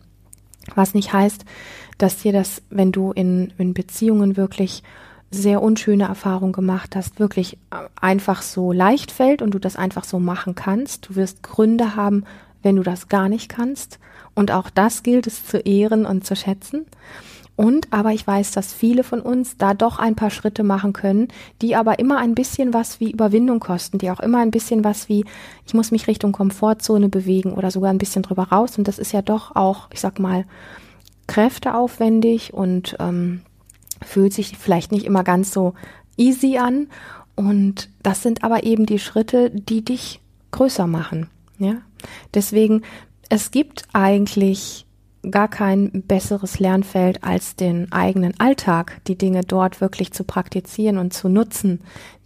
Was 0.76 0.94
nicht 0.94 1.14
heißt, 1.14 1.46
dass 1.98 2.18
dir 2.18 2.34
das, 2.34 2.62
wenn 2.70 2.92
du 2.92 3.12
in, 3.12 3.54
in 3.58 3.74
Beziehungen 3.74 4.38
wirklich 4.38 4.84
sehr 5.32 5.62
unschöne 5.62 6.04
Erfahrungen 6.04 6.52
gemacht 6.52 6.96
hast, 6.96 7.20
wirklich 7.20 7.58
einfach 8.00 8.42
so 8.42 8.74
leicht 8.74 9.12
fällt 9.12 9.42
und 9.42 9.52
du 9.52 9.60
das 9.60 9.78
einfach 9.78 10.04
so 10.04 10.20
machen 10.20 10.56
kannst. 10.56 11.10
Du 11.10 11.16
wirst 11.16 11.42
Gründe 11.42 11.96
haben, 11.96 12.26
wenn 12.64 12.76
du 12.76 12.84
das 12.84 13.08
gar 13.08 13.30
nicht 13.30 13.48
kannst. 13.48 14.00
Und 14.36 14.52
auch 14.52 14.70
das 14.70 15.04
gilt 15.04 15.28
es 15.28 15.46
zu 15.46 15.60
ehren 15.60 16.06
und 16.06 16.26
zu 16.26 16.36
schätzen. 16.36 16.86
Und 17.56 17.92
aber 17.92 18.12
ich 18.12 18.26
weiß, 18.26 18.52
dass 18.52 18.74
viele 18.74 19.04
von 19.04 19.22
uns 19.22 19.58
da 19.58 19.74
doch 19.74 20.00
ein 20.00 20.16
paar 20.16 20.32
Schritte 20.32 20.64
machen 20.64 20.94
können, 20.94 21.28
die 21.62 21.76
aber 21.76 22.00
immer 22.00 22.18
ein 22.18 22.34
bisschen 22.34 22.74
was 22.74 23.00
wie 23.00 23.12
Überwindung 23.12 23.60
kosten, 23.60 23.98
die 23.98 24.10
auch 24.10 24.20
immer 24.20 24.40
ein 24.40 24.52
bisschen 24.52 24.84
was 24.84 25.10
wie, 25.10 25.26
ich 25.66 25.74
muss 25.74 25.92
mich 25.92 26.08
Richtung 26.08 26.32
Komfortzone 26.32 27.10
bewegen 27.10 27.54
oder 27.54 27.70
sogar 27.70 27.92
ein 27.92 27.98
bisschen 27.98 28.24
drüber 28.24 28.44
raus. 28.44 28.78
Und 28.78 28.88
das 28.88 29.00
ist 29.00 29.12
ja 29.12 29.22
doch 29.22 29.56
auch, 29.56 29.90
ich 29.92 30.00
sag 30.00 30.18
mal, 30.20 30.46
kräfteaufwendig 31.28 32.54
und 32.54 32.96
ähm, 33.00 33.42
fühlt 34.02 34.34
sich 34.34 34.58
vielleicht 34.58 34.92
nicht 34.92 35.06
immer 35.06 35.24
ganz 35.24 35.52
so 35.52 35.74
easy 36.18 36.58
an. 36.58 36.88
Und 37.36 37.90
das 38.02 38.24
sind 38.24 38.44
aber 38.44 38.64
eben 38.64 38.86
die 38.86 39.00
Schritte, 39.00 39.52
die 39.52 39.84
dich 39.84 40.20
größer 40.52 40.88
machen. 40.88 41.30
Ja, 41.58 41.76
deswegen, 42.34 42.82
es 43.30 43.52
gibt 43.52 43.84
eigentlich 43.94 44.86
gar 45.30 45.48
kein 45.48 46.04
besseres 46.08 46.60
Lernfeld 46.60 47.24
als 47.24 47.56
den 47.56 47.92
eigenen 47.92 48.40
Alltag, 48.40 49.02
die 49.08 49.18
Dinge 49.18 49.42
dort 49.42 49.82
wirklich 49.82 50.12
zu 50.14 50.24
praktizieren 50.24 50.98
und 50.98 51.14
zu 51.14 51.30
nutzen, 51.30 51.82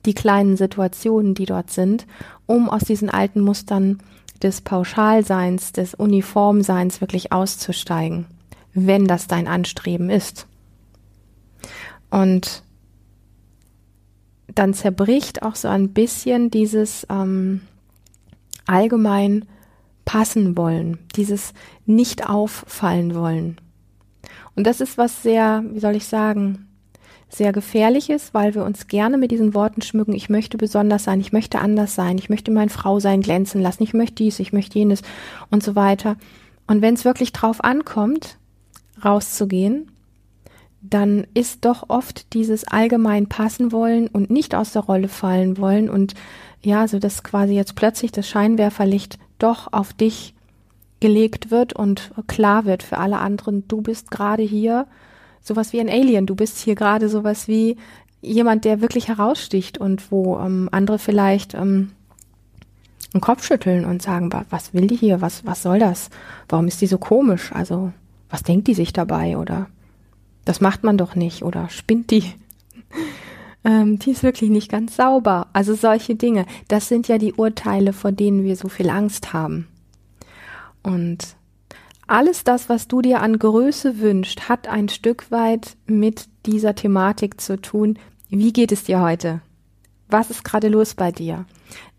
die 0.05 0.13
kleinen 0.13 0.55
Situationen, 0.55 1.33
die 1.33 1.45
dort 1.45 1.71
sind, 1.71 2.05
um 2.45 2.69
aus 2.69 2.83
diesen 2.83 3.09
alten 3.09 3.41
Mustern 3.41 3.99
des 4.41 4.61
Pauschalseins, 4.61 5.71
des 5.73 5.93
Uniformseins 5.93 7.01
wirklich 7.01 7.31
auszusteigen, 7.31 8.25
wenn 8.73 9.05
das 9.05 9.27
dein 9.27 9.47
Anstreben 9.47 10.09
ist. 10.09 10.47
Und 12.09 12.63
dann 14.53 14.73
zerbricht 14.73 15.43
auch 15.43 15.55
so 15.55 15.67
ein 15.67 15.89
bisschen 15.89 16.49
dieses 16.49 17.05
ähm, 17.09 17.61
allgemein 18.65 19.45
passen 20.05 20.55
wollen, 20.55 21.00
dieses 21.15 21.53
nicht 21.85 22.29
auffallen 22.29 23.15
wollen. 23.15 23.57
Und 24.55 24.65
das 24.65 24.79
ist 24.79 24.97
was 24.97 25.24
sehr, 25.24 25.63
wie 25.71 25.79
soll 25.79 25.95
ich 25.95 26.05
sagen, 26.05 26.67
sehr 27.29 27.51
gefährliches, 27.51 28.33
weil 28.33 28.55
wir 28.55 28.63
uns 28.63 28.88
gerne 28.88 29.17
mit 29.17 29.31
diesen 29.31 29.53
Worten 29.53 29.81
schmücken, 29.81 30.13
ich 30.13 30.29
möchte 30.29 30.57
besonders 30.57 31.03
sein, 31.03 31.19
ich 31.19 31.33
möchte 31.33 31.59
anders 31.59 31.95
sein, 31.95 32.17
ich 32.17 32.29
möchte 32.29 32.51
mein 32.51 32.69
Frau 32.69 33.00
sein 33.00 33.21
glänzen 33.21 33.62
lassen, 33.62 33.83
ich 33.83 33.93
möchte 33.93 34.15
dies, 34.15 34.39
ich 34.39 34.53
möchte 34.53 34.79
jenes 34.79 35.01
und 35.50 35.63
so 35.63 35.75
weiter. 35.75 36.15
Und 36.67 36.81
wenn 36.81 36.93
es 36.93 37.03
wirklich 37.03 37.33
drauf 37.33 37.63
ankommt, 37.63 38.38
rauszugehen, 39.03 39.91
dann 40.81 41.25
ist 41.33 41.65
doch 41.65 41.85
oft 41.89 42.33
dieses 42.33 42.67
allgemein 42.67 43.27
passen 43.27 43.71
wollen 43.71 44.07
und 44.07 44.29
nicht 44.29 44.55
aus 44.55 44.71
der 44.71 44.83
Rolle 44.83 45.07
fallen 45.07 45.57
wollen 45.57 45.89
und 45.89 46.13
ja, 46.62 46.88
so 46.88 47.00
dass 47.00 47.24
quasi 47.24 47.53
jetzt 47.53 47.75
plötzlich 47.75 48.12
das 48.12 48.29
Scheinwerferlicht 48.29 49.17
doch 49.39 49.71
auf 49.73 49.93
dich 49.93 50.33
gelegt 50.99 51.51
wird 51.51 51.73
und 51.73 52.11
klar 52.27 52.65
wird 52.65 52.83
für 52.83 52.97
alle 52.97 53.17
anderen, 53.17 53.67
du 53.67 53.81
bist 53.81 54.11
gerade 54.11 54.43
hier 54.43 54.87
sowas 55.41 55.73
wie 55.73 55.79
ein 55.79 55.89
Alien, 55.89 56.25
du 56.25 56.35
bist 56.35 56.57
hier 56.59 56.75
gerade 56.75 57.09
sowas 57.09 57.47
wie 57.47 57.77
jemand, 58.21 58.65
der 58.65 58.81
wirklich 58.81 59.07
heraussticht 59.07 59.77
und 59.77 60.11
wo 60.11 60.39
ähm, 60.39 60.69
andere 60.71 60.97
vielleicht 60.97 61.53
ähm, 61.53 61.91
einen 63.13 63.21
Kopf 63.21 63.45
schütteln 63.45 63.85
und 63.85 64.01
sagen, 64.01 64.29
was 64.49 64.73
will 64.73 64.87
die 64.87 64.95
hier, 64.95 65.21
was, 65.21 65.45
was 65.45 65.61
soll 65.61 65.79
das, 65.79 66.09
warum 66.49 66.67
ist 66.67 66.81
die 66.81 66.87
so 66.87 66.97
komisch, 66.97 67.51
also 67.53 67.91
was 68.29 68.43
denkt 68.43 68.67
die 68.67 68.73
sich 68.73 68.91
dabei? 68.91 69.37
Oder 69.37 69.67
das 70.43 70.61
macht 70.61 70.83
man 70.83 70.97
doch 70.97 71.15
nicht. 71.15 71.43
Oder 71.43 71.69
spinnt 71.69 72.11
die 72.11 72.23
ähm, 73.65 74.00
die 74.00 74.12
ist 74.12 74.24
wirklich 74.24 74.50
nicht 74.50 74.69
ganz 74.69 74.95
sauber. 74.95 75.48
Also 75.51 75.74
solche 75.74 76.15
Dinge, 76.15 76.45
das 76.67 76.88
sind 76.88 77.07
ja 77.07 77.17
die 77.17 77.34
Urteile, 77.34 77.91
vor 77.93 78.12
denen 78.12 78.43
wir 78.43 78.55
so 78.55 78.69
viel 78.69 78.89
Angst 78.89 79.34
haben. 79.34 79.67
Und 80.84 81.36
alles 82.07 82.43
das, 82.43 82.69
was 82.69 82.88
du 82.88 83.01
dir 83.01 83.22
an 83.22 83.39
Größe 83.39 84.00
wünscht, 84.00 84.41
hat 84.41 84.67
ein 84.67 84.89
Stück 84.89 85.31
weit 85.31 85.75
mit 85.88 86.27
dieser 86.45 86.75
Thematik 86.75 87.41
zu 87.41 87.60
tun. 87.60 87.98
Wie 88.29 88.53
geht 88.53 88.72
es 88.72 88.84
dir 88.84 89.01
heute? 89.01 89.41
Was 90.07 90.29
ist 90.29 90.43
gerade 90.43 90.67
los 90.67 90.93
bei 90.93 91.12
dir? 91.12 91.45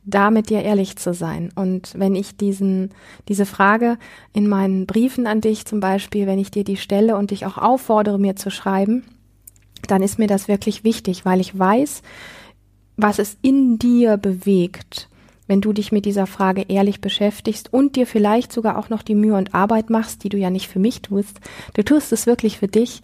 Da 0.05 0.31
mit 0.31 0.51
dir 0.51 0.63
ehrlich 0.63 0.97
zu 0.97 1.13
sein. 1.13 1.51
Und 1.57 1.93
wenn 1.99 2.15
ich 2.15 2.37
diesen, 2.37 2.91
diese 3.27 3.45
Frage 3.45 3.99
in 4.33 4.49
meinen 4.49 4.87
Briefen 4.87 5.27
an 5.27 5.41
dich 5.41 5.65
zum 5.65 5.81
Beispiel, 5.81 6.29
wenn 6.29 6.39
ich 6.39 6.53
dir 6.53 6.63
die 6.63 6.77
stelle 6.77 7.17
und 7.17 7.33
dich 7.33 7.45
auch 7.45 7.59
auffordere, 7.59 8.21
mir 8.21 8.37
zu 8.37 8.53
schreiben, 8.53 9.03
dann 9.87 10.03
ist 10.03 10.19
mir 10.19 10.27
das 10.27 10.49
wirklich 10.49 10.85
wichtig, 10.85 11.25
weil 11.25 11.41
ich 11.41 11.59
weiß, 11.59 12.03
was 12.97 13.19
es 13.19 13.37
in 13.43 13.79
dir 13.79 14.17
bewegt, 14.17 15.09
wenn 15.47 15.61
du 15.61 15.73
dich 15.73 15.93
mit 15.93 16.05
dieser 16.07 16.27
Frage 16.27 16.63
ehrlich 16.63 17.01
beschäftigst 17.01 17.73
und 17.73 17.97
dir 17.97 18.07
vielleicht 18.07 18.53
sogar 18.53 18.79
auch 18.79 18.89
noch 18.89 19.03
die 19.03 19.15
Mühe 19.15 19.37
und 19.37 19.55
Arbeit 19.55 19.91
machst, 19.91 20.25
die 20.25 20.29
du 20.29 20.37
ja 20.37 20.51
nicht 20.51 20.69
für 20.69 20.79
mich 20.79 21.03
tust. 21.03 21.41
Du 21.75 21.85
tust 21.85 22.13
es 22.13 22.27
wirklich 22.27 22.59
für 22.59 22.69
dich, 22.69 23.03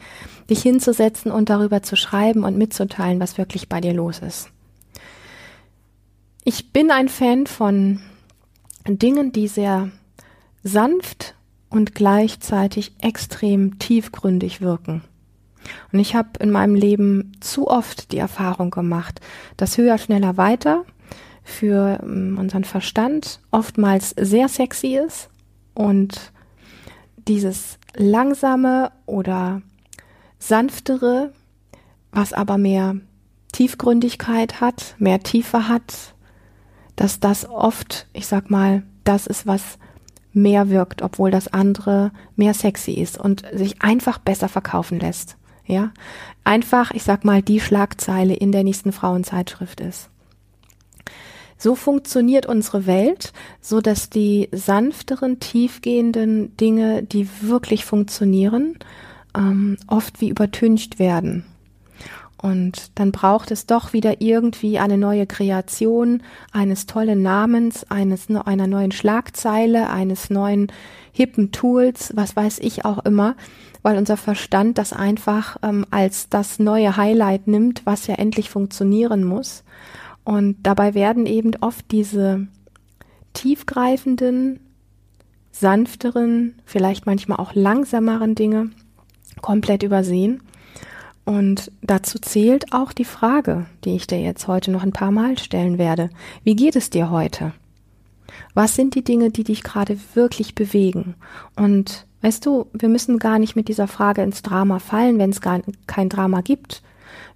dich 0.50 0.62
hinzusetzen 0.62 1.30
und 1.30 1.50
darüber 1.50 1.82
zu 1.82 1.94
schreiben 1.94 2.44
und 2.44 2.58
mitzuteilen, 2.58 3.20
was 3.20 3.38
wirklich 3.38 3.68
bei 3.68 3.80
dir 3.80 3.92
los 3.92 4.18
ist. 4.18 4.50
Ich 6.44 6.72
bin 6.72 6.90
ein 6.90 7.08
Fan 7.08 7.46
von 7.46 8.00
Dingen, 8.86 9.30
die 9.30 9.46
sehr 9.46 9.90
sanft 10.64 11.36
und 11.70 11.94
gleichzeitig 11.94 12.92
extrem 13.00 13.78
tiefgründig 13.78 14.60
wirken. 14.60 15.02
Und 15.92 15.98
ich 15.98 16.14
habe 16.14 16.30
in 16.40 16.50
meinem 16.50 16.74
Leben 16.74 17.32
zu 17.40 17.68
oft 17.68 18.12
die 18.12 18.18
Erfahrung 18.18 18.70
gemacht, 18.70 19.20
dass 19.56 19.78
höher, 19.78 19.98
schneller, 19.98 20.36
weiter 20.36 20.84
für 21.44 22.00
ähm, 22.02 22.36
unseren 22.38 22.64
Verstand 22.64 23.40
oftmals 23.50 24.10
sehr 24.18 24.48
sexy 24.48 24.96
ist 24.96 25.28
und 25.74 26.32
dieses 27.28 27.78
langsame 27.94 28.92
oder 29.06 29.62
sanftere, 30.38 31.32
was 32.10 32.32
aber 32.32 32.58
mehr 32.58 32.96
Tiefgründigkeit 33.52 34.60
hat, 34.60 34.96
mehr 34.98 35.20
Tiefe 35.20 35.68
hat, 35.68 36.14
dass 36.96 37.20
das 37.20 37.48
oft, 37.48 38.06
ich 38.12 38.26
sag 38.26 38.50
mal, 38.50 38.82
das 39.04 39.26
ist, 39.26 39.46
was 39.46 39.78
mehr 40.32 40.70
wirkt, 40.70 41.02
obwohl 41.02 41.30
das 41.30 41.48
andere 41.52 42.12
mehr 42.36 42.54
sexy 42.54 42.92
ist 42.92 43.18
und 43.18 43.44
sich 43.52 43.82
einfach 43.82 44.18
besser 44.18 44.48
verkaufen 44.48 44.98
lässt 44.98 45.36
ja, 45.66 45.92
einfach, 46.44 46.90
ich 46.92 47.02
sag 47.02 47.24
mal, 47.24 47.42
die 47.42 47.60
Schlagzeile 47.60 48.34
in 48.34 48.52
der 48.52 48.64
nächsten 48.64 48.92
Frauenzeitschrift 48.92 49.80
ist. 49.80 50.08
So 51.56 51.76
funktioniert 51.76 52.46
unsere 52.46 52.86
Welt, 52.86 53.32
so 53.60 53.80
dass 53.80 54.10
die 54.10 54.48
sanfteren, 54.50 55.38
tiefgehenden 55.38 56.56
Dinge, 56.56 57.04
die 57.04 57.28
wirklich 57.40 57.84
funktionieren, 57.84 58.78
ähm, 59.36 59.76
oft 59.86 60.20
wie 60.20 60.28
übertüncht 60.28 60.98
werden. 60.98 61.44
Und 62.36 62.90
dann 62.96 63.12
braucht 63.12 63.52
es 63.52 63.66
doch 63.66 63.92
wieder 63.92 64.20
irgendwie 64.20 64.80
eine 64.80 64.98
neue 64.98 65.28
Kreation 65.28 66.24
eines 66.50 66.86
tollen 66.86 67.22
Namens, 67.22 67.88
eines, 67.88 68.28
einer 68.28 68.66
neuen 68.66 68.90
Schlagzeile, 68.90 69.88
eines 69.88 70.28
neuen 70.28 70.66
hippen 71.12 71.52
Tools, 71.52 72.12
was 72.16 72.34
weiß 72.34 72.58
ich 72.58 72.84
auch 72.84 73.04
immer, 73.04 73.36
weil 73.82 73.96
unser 73.96 74.16
Verstand 74.16 74.78
das 74.78 74.92
einfach 74.92 75.56
ähm, 75.62 75.84
als 75.90 76.28
das 76.28 76.58
neue 76.58 76.96
Highlight 76.96 77.46
nimmt, 77.46 77.84
was 77.84 78.06
ja 78.06 78.14
endlich 78.14 78.50
funktionieren 78.50 79.24
muss. 79.24 79.64
Und 80.24 80.56
dabei 80.62 80.94
werden 80.94 81.26
eben 81.26 81.52
oft 81.60 81.90
diese 81.90 82.46
tiefgreifenden, 83.32 84.60
sanfteren, 85.50 86.54
vielleicht 86.64 87.06
manchmal 87.06 87.38
auch 87.38 87.54
langsameren 87.54 88.34
Dinge 88.34 88.70
komplett 89.40 89.82
übersehen. 89.82 90.42
Und 91.24 91.70
dazu 91.82 92.18
zählt 92.18 92.72
auch 92.72 92.92
die 92.92 93.04
Frage, 93.04 93.66
die 93.84 93.94
ich 93.94 94.06
dir 94.06 94.20
jetzt 94.20 94.48
heute 94.48 94.70
noch 94.70 94.82
ein 94.82 94.92
paar 94.92 95.12
Mal 95.12 95.38
stellen 95.38 95.78
werde. 95.78 96.10
Wie 96.42 96.56
geht 96.56 96.74
es 96.74 96.90
dir 96.90 97.10
heute? 97.10 97.52
Was 98.54 98.74
sind 98.74 98.94
die 98.94 99.04
Dinge, 99.04 99.30
die 99.30 99.44
dich 99.44 99.62
gerade 99.62 99.98
wirklich 100.14 100.54
bewegen? 100.54 101.14
Und 101.54 102.06
weißt 102.22 102.44
du, 102.46 102.66
wir 102.72 102.88
müssen 102.88 103.18
gar 103.18 103.38
nicht 103.38 103.56
mit 103.56 103.68
dieser 103.68 103.88
Frage 103.88 104.22
ins 104.22 104.42
Drama 104.42 104.78
fallen, 104.78 105.18
wenn 105.18 105.30
es 105.30 105.40
gar 105.40 105.60
kein 105.86 106.08
Drama 106.08 106.40
gibt. 106.40 106.82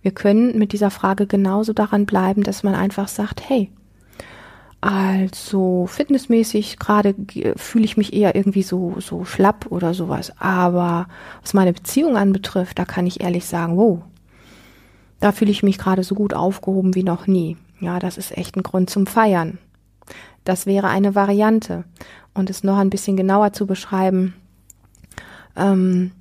Wir 0.03 0.13
können 0.13 0.59
mit 0.59 0.73
dieser 0.73 0.91
Frage 0.91 1.27
genauso 1.27 1.73
daran 1.73 2.07
bleiben, 2.07 2.43
dass 2.43 2.63
man 2.63 2.75
einfach 2.75 3.09
sagt, 3.09 3.49
hey, 3.49 3.71
also 4.81 5.87
fitnessmäßig 5.89 6.79
gerade 6.79 7.15
fühle 7.57 7.85
ich 7.85 7.97
mich 7.97 8.13
eher 8.13 8.37
irgendwie 8.37 8.63
so, 8.63 8.97
so 9.01 9.25
schlapp 9.25 9.67
oder 9.71 9.95
sowas. 9.95 10.33
Aber 10.39 11.09
was 11.43 11.55
meine 11.55 11.73
Beziehung 11.73 12.17
anbetrifft, 12.17 12.79
da 12.79 12.85
kann 12.85 13.07
ich 13.07 13.21
ehrlich 13.21 13.47
sagen, 13.47 13.77
wow, 13.77 14.03
da 15.19 15.33
fühle 15.33 15.51
ich 15.51 15.63
mich 15.63 15.79
gerade 15.79 16.05
so 16.05 16.15
gut 16.15 16.35
aufgehoben 16.35 16.95
wie 16.95 17.03
noch 17.03 17.27
nie. 17.27 17.57
Ja, 17.81 17.99
das 17.99 18.17
ist 18.17 18.37
echt 18.37 18.57
ein 18.57 18.63
Grund 18.63 18.89
zum 18.89 19.07
Feiern. 19.07 19.59
Das 20.45 20.67
wäre 20.67 20.89
eine 20.89 21.15
Variante. 21.15 21.85
Und 22.33 22.51
es 22.51 22.63
noch 22.63 22.77
ein 22.77 22.91
bisschen 22.91 23.17
genauer 23.17 23.53
zu 23.53 23.67
beschreiben, 23.67 24.35
ähm, 25.57 26.13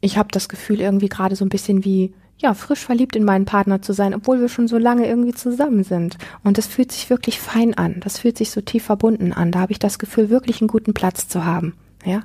ich 0.00 0.18
habe 0.18 0.28
das 0.30 0.48
Gefühl, 0.48 0.80
irgendwie 0.80 1.08
gerade 1.08 1.36
so 1.36 1.44
ein 1.44 1.50
bisschen 1.50 1.84
wie 1.84 2.12
ja, 2.38 2.52
frisch 2.52 2.80
verliebt 2.80 3.16
in 3.16 3.24
meinen 3.24 3.46
Partner 3.46 3.80
zu 3.80 3.92
sein, 3.94 4.14
obwohl 4.14 4.40
wir 4.40 4.48
schon 4.48 4.68
so 4.68 4.76
lange 4.76 5.06
irgendwie 5.06 5.32
zusammen 5.32 5.84
sind. 5.84 6.18
Und 6.44 6.58
das 6.58 6.66
fühlt 6.66 6.92
sich 6.92 7.08
wirklich 7.08 7.40
fein 7.40 7.74
an. 7.74 8.00
Das 8.00 8.18
fühlt 8.18 8.36
sich 8.36 8.50
so 8.50 8.60
tief 8.60 8.84
verbunden 8.84 9.32
an. 9.32 9.52
Da 9.52 9.60
habe 9.60 9.72
ich 9.72 9.78
das 9.78 9.98
Gefühl, 9.98 10.28
wirklich 10.28 10.60
einen 10.60 10.68
guten 10.68 10.92
Platz 10.92 11.28
zu 11.28 11.46
haben. 11.46 11.74
Ja. 12.04 12.24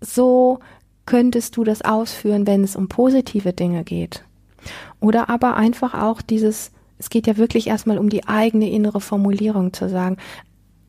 So 0.00 0.60
könntest 1.04 1.56
du 1.56 1.64
das 1.64 1.82
ausführen, 1.82 2.46
wenn 2.46 2.64
es 2.64 2.76
um 2.76 2.88
positive 2.88 3.52
Dinge 3.52 3.84
geht. 3.84 4.24
Oder 5.00 5.28
aber 5.28 5.56
einfach 5.56 5.94
auch 5.94 6.22
dieses, 6.22 6.72
es 6.98 7.10
geht 7.10 7.26
ja 7.26 7.36
wirklich 7.36 7.66
erstmal 7.66 7.98
um 7.98 8.08
die 8.08 8.26
eigene 8.26 8.70
innere 8.70 9.00
Formulierung 9.00 9.72
zu 9.72 9.88
sagen, 9.88 10.16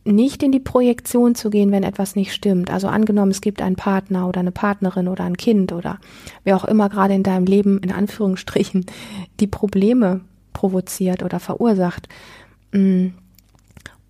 nicht 0.06 0.44
in 0.44 0.52
die 0.52 0.60
Projektion 0.60 1.36
zu 1.36 1.50
gehen, 1.50 1.72
wenn 1.72 1.84
etwas 1.84 2.16
nicht 2.16 2.34
stimmt. 2.34 2.72
Also 2.72 2.88
angenommen, 2.88 3.32
es 3.32 3.42
gibt 3.42 3.62
einen 3.62 3.76
Partner 3.76 4.28
oder 4.28 4.40
eine 4.40 4.52
Partnerin 4.52 5.08
oder 5.08 5.24
ein 5.24 5.38
Kind 5.38 5.72
oder 5.72 6.00
wer 6.44 6.56
auch 6.56 6.66
immer 6.66 6.90
gerade 6.90 7.14
in 7.14 7.24
deinem 7.24 7.46
Leben 7.46 7.80
in 7.80 7.92
Anführungsstrichen 7.92 8.86
die 9.40 9.48
Probleme 9.48 10.22
provoziert 10.54 11.24
oder 11.24 11.40
verursacht. 11.40 12.08
Mm, 12.72 13.08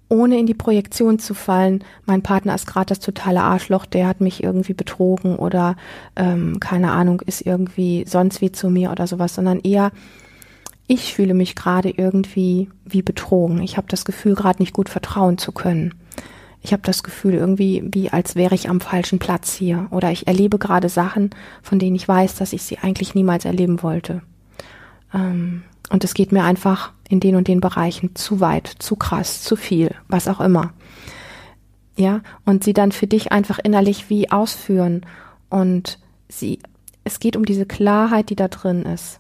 ohne 0.10 0.40
in 0.40 0.48
die 0.48 0.56
Projektion 0.56 1.20
zu 1.20 1.36
fallen, 1.36 1.84
mein 2.06 2.24
Partner 2.24 2.56
ist 2.56 2.66
gerade 2.66 2.88
das 2.88 3.00
totale 3.00 3.42
Arschloch, 3.42 3.86
der 3.86 4.08
hat 4.08 4.22
mich 4.22 4.44
irgendwie 4.44 4.74
betrogen 4.74 5.36
oder 5.36 5.76
ähm, 6.16 6.60
keine 6.60 6.92
Ahnung, 6.92 7.22
ist 7.26 7.42
irgendwie 7.42 8.06
sonst 8.08 8.42
wie 8.42 8.52
zu 8.52 8.70
mir 8.70 8.92
oder 8.92 9.06
sowas, 9.06 9.36
sondern 9.36 9.60
eher 9.60 9.92
ich 10.90 11.14
fühle 11.14 11.36
mich 11.36 11.56
gerade 11.56 11.92
irgendwie 11.92 12.68
wie 12.84 13.04
betrogen. 13.04 13.62
Ich 13.62 13.78
habe 13.78 13.86
das 13.88 14.06
Gefühl, 14.06 14.34
gerade 14.34 14.60
nicht 14.60 14.74
gut 14.74 14.90
vertrauen 14.90 15.38
zu 15.38 15.52
können. 15.52 15.94
Ich 16.62 16.74
habe 16.74 16.82
das 16.82 17.04
Gefühl, 17.04 17.36
irgendwie 17.36 17.84
wie 17.86 18.10
als 18.10 18.36
wäre 18.36 18.56
ich 18.56 18.70
am 18.70 18.82
falschen 18.82 19.20
Platz 19.20 19.54
hier. 19.54 19.86
Oder 19.92 20.12
ich 20.12 20.26
erlebe 20.26 20.58
gerade 20.58 20.90
Sachen, 20.90 21.30
von 21.62 21.78
denen 21.78 21.96
ich 21.96 22.08
weiß, 22.08 22.36
dass 22.36 22.54
ich 22.54 22.64
sie 22.64 22.80
eigentlich 22.80 23.14
niemals 23.14 23.46
erleben 23.46 23.84
wollte. 23.84 24.24
Ähm, 25.14 25.62
und 25.92 26.04
es 26.04 26.16
geht 26.16 26.32
mir 26.32 26.44
einfach 26.44 26.92
in 27.08 27.20
den 27.20 27.36
und 27.36 27.48
den 27.48 27.62
Bereichen 27.62 28.16
zu 28.16 28.40
weit, 28.40 28.68
zu 28.80 28.96
krass, 28.96 29.44
zu 29.44 29.56
viel, 29.56 29.94
was 30.08 30.28
auch 30.28 30.40
immer. 30.40 30.74
Ja, 31.98 32.22
und 32.46 32.64
sie 32.64 32.74
dann 32.74 32.92
für 32.92 33.08
dich 33.08 33.32
einfach 33.32 33.60
innerlich 33.60 34.10
wie 34.10 34.32
ausführen. 34.32 35.06
Und 35.52 36.00
sie, 36.30 36.58
es 37.04 37.20
geht 37.20 37.38
um 37.38 37.46
diese 37.46 37.68
Klarheit, 37.68 38.32
die 38.32 38.36
da 38.36 38.48
drin 38.48 38.82
ist. 38.82 39.19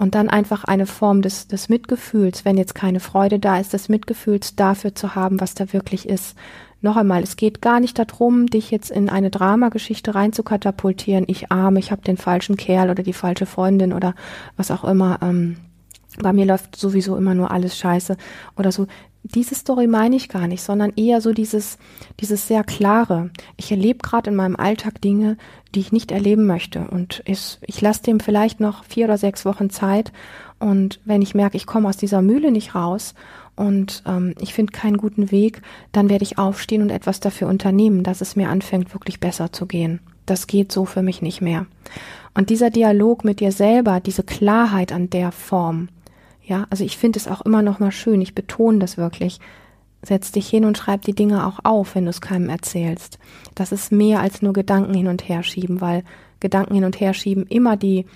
Und 0.00 0.14
dann 0.14 0.30
einfach 0.30 0.64
eine 0.64 0.86
Form 0.86 1.20
des, 1.20 1.46
des 1.46 1.68
Mitgefühls, 1.68 2.46
wenn 2.46 2.56
jetzt 2.56 2.74
keine 2.74 3.00
Freude 3.00 3.38
da 3.38 3.60
ist, 3.60 3.74
des 3.74 3.90
Mitgefühls 3.90 4.56
dafür 4.56 4.94
zu 4.94 5.14
haben, 5.14 5.42
was 5.42 5.52
da 5.52 5.74
wirklich 5.74 6.08
ist. 6.08 6.38
Noch 6.80 6.96
einmal, 6.96 7.22
es 7.22 7.36
geht 7.36 7.60
gar 7.60 7.80
nicht 7.80 7.98
darum, 7.98 8.46
dich 8.46 8.70
jetzt 8.70 8.90
in 8.90 9.10
eine 9.10 9.28
Dramageschichte 9.28 10.14
reinzukatapultieren. 10.14 11.26
Ich 11.28 11.52
arme, 11.52 11.80
ich 11.80 11.92
habe 11.92 12.00
den 12.00 12.16
falschen 12.16 12.56
Kerl 12.56 12.88
oder 12.88 13.02
die 13.02 13.12
falsche 13.12 13.44
Freundin 13.44 13.92
oder 13.92 14.14
was 14.56 14.70
auch 14.70 14.84
immer. 14.84 15.18
Ähm, 15.20 15.58
bei 16.18 16.32
mir 16.32 16.46
läuft 16.46 16.76
sowieso 16.76 17.14
immer 17.18 17.34
nur 17.34 17.50
alles 17.50 17.76
scheiße 17.76 18.16
oder 18.56 18.72
so 18.72 18.86
diese 19.22 19.54
Story 19.54 19.86
meine 19.86 20.16
ich 20.16 20.28
gar 20.28 20.46
nicht, 20.46 20.62
sondern 20.62 20.92
eher 20.96 21.20
so 21.20 21.32
dieses, 21.32 21.78
dieses 22.20 22.46
sehr 22.46 22.64
klare. 22.64 23.30
Ich 23.56 23.70
erlebe 23.70 23.98
gerade 23.98 24.30
in 24.30 24.36
meinem 24.36 24.56
Alltag 24.56 25.00
Dinge, 25.00 25.36
die 25.74 25.80
ich 25.80 25.92
nicht 25.92 26.10
erleben 26.10 26.46
möchte. 26.46 26.80
Und 26.88 27.22
ich, 27.24 27.58
ich 27.66 27.80
lasse 27.80 28.02
dem 28.02 28.20
vielleicht 28.20 28.60
noch 28.60 28.84
vier 28.84 29.06
oder 29.06 29.18
sechs 29.18 29.44
Wochen 29.44 29.70
Zeit. 29.70 30.12
Und 30.58 31.00
wenn 31.04 31.22
ich 31.22 31.34
merke, 31.34 31.56
ich 31.56 31.66
komme 31.66 31.88
aus 31.88 31.96
dieser 31.96 32.22
Mühle 32.22 32.50
nicht 32.50 32.74
raus 32.74 33.14
und 33.56 34.02
ähm, 34.06 34.34
ich 34.40 34.54
finde 34.54 34.72
keinen 34.72 34.96
guten 34.96 35.30
Weg, 35.30 35.62
dann 35.92 36.08
werde 36.08 36.24
ich 36.24 36.38
aufstehen 36.38 36.82
und 36.82 36.90
etwas 36.90 37.20
dafür 37.20 37.48
unternehmen, 37.48 38.02
dass 38.02 38.20
es 38.20 38.36
mir 38.36 38.48
anfängt, 38.48 38.92
wirklich 38.94 39.20
besser 39.20 39.52
zu 39.52 39.66
gehen. 39.66 40.00
Das 40.26 40.46
geht 40.46 40.72
so 40.72 40.84
für 40.84 41.02
mich 41.02 41.22
nicht 41.22 41.40
mehr. 41.40 41.66
Und 42.34 42.50
dieser 42.50 42.70
Dialog 42.70 43.24
mit 43.24 43.40
dir 43.40 43.52
selber, 43.52 44.00
diese 44.00 44.22
Klarheit 44.22 44.92
an 44.92 45.10
der 45.10 45.32
Form, 45.32 45.88
ja, 46.44 46.66
also 46.70 46.84
ich 46.84 46.98
finde 46.98 47.18
es 47.18 47.28
auch 47.28 47.42
immer 47.42 47.62
noch 47.62 47.78
mal 47.78 47.92
schön, 47.92 48.20
ich 48.20 48.34
betone 48.34 48.78
das 48.80 48.96
wirklich. 48.96 49.40
Setz 50.02 50.32
dich 50.32 50.48
hin 50.48 50.64
und 50.64 50.78
schreib 50.78 51.02
die 51.02 51.14
Dinge 51.14 51.46
auch 51.46 51.58
auf, 51.62 51.94
wenn 51.94 52.04
du 52.04 52.10
es 52.10 52.20
keinem 52.20 52.48
erzählst. 52.48 53.18
Das 53.54 53.72
ist 53.72 53.92
mehr 53.92 54.20
als 54.20 54.40
nur 54.40 54.52
Gedanken 54.52 54.94
hin 54.94 55.08
und 55.08 55.28
her 55.28 55.42
schieben, 55.42 55.80
weil 55.80 56.04
Gedanken 56.40 56.74
hin 56.74 56.84
und 56.84 57.00
her 57.00 57.12
schieben 57.12 57.46
immer 57.46 57.76
die, 57.76 58.06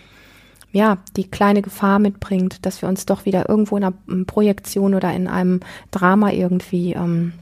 ja, 0.73 0.99
die 1.17 1.31
kleine 1.31 1.61
Gefahr 1.61 1.99
mitbringt, 1.99 2.65
dass 2.65 2.81
wir 2.81 2.89
uns 2.89 3.05
doch 3.05 3.27
wieder 3.27 3.49
irgendwo 3.49 3.77
in 3.77 3.85
einer 3.85 4.25
Projektion 4.25 4.95
oder 4.95 5.13
in 5.13 5.29
einem 5.29 5.61
Drama 5.91 6.31
irgendwie 6.31 6.95
ähm, 6.95 7.35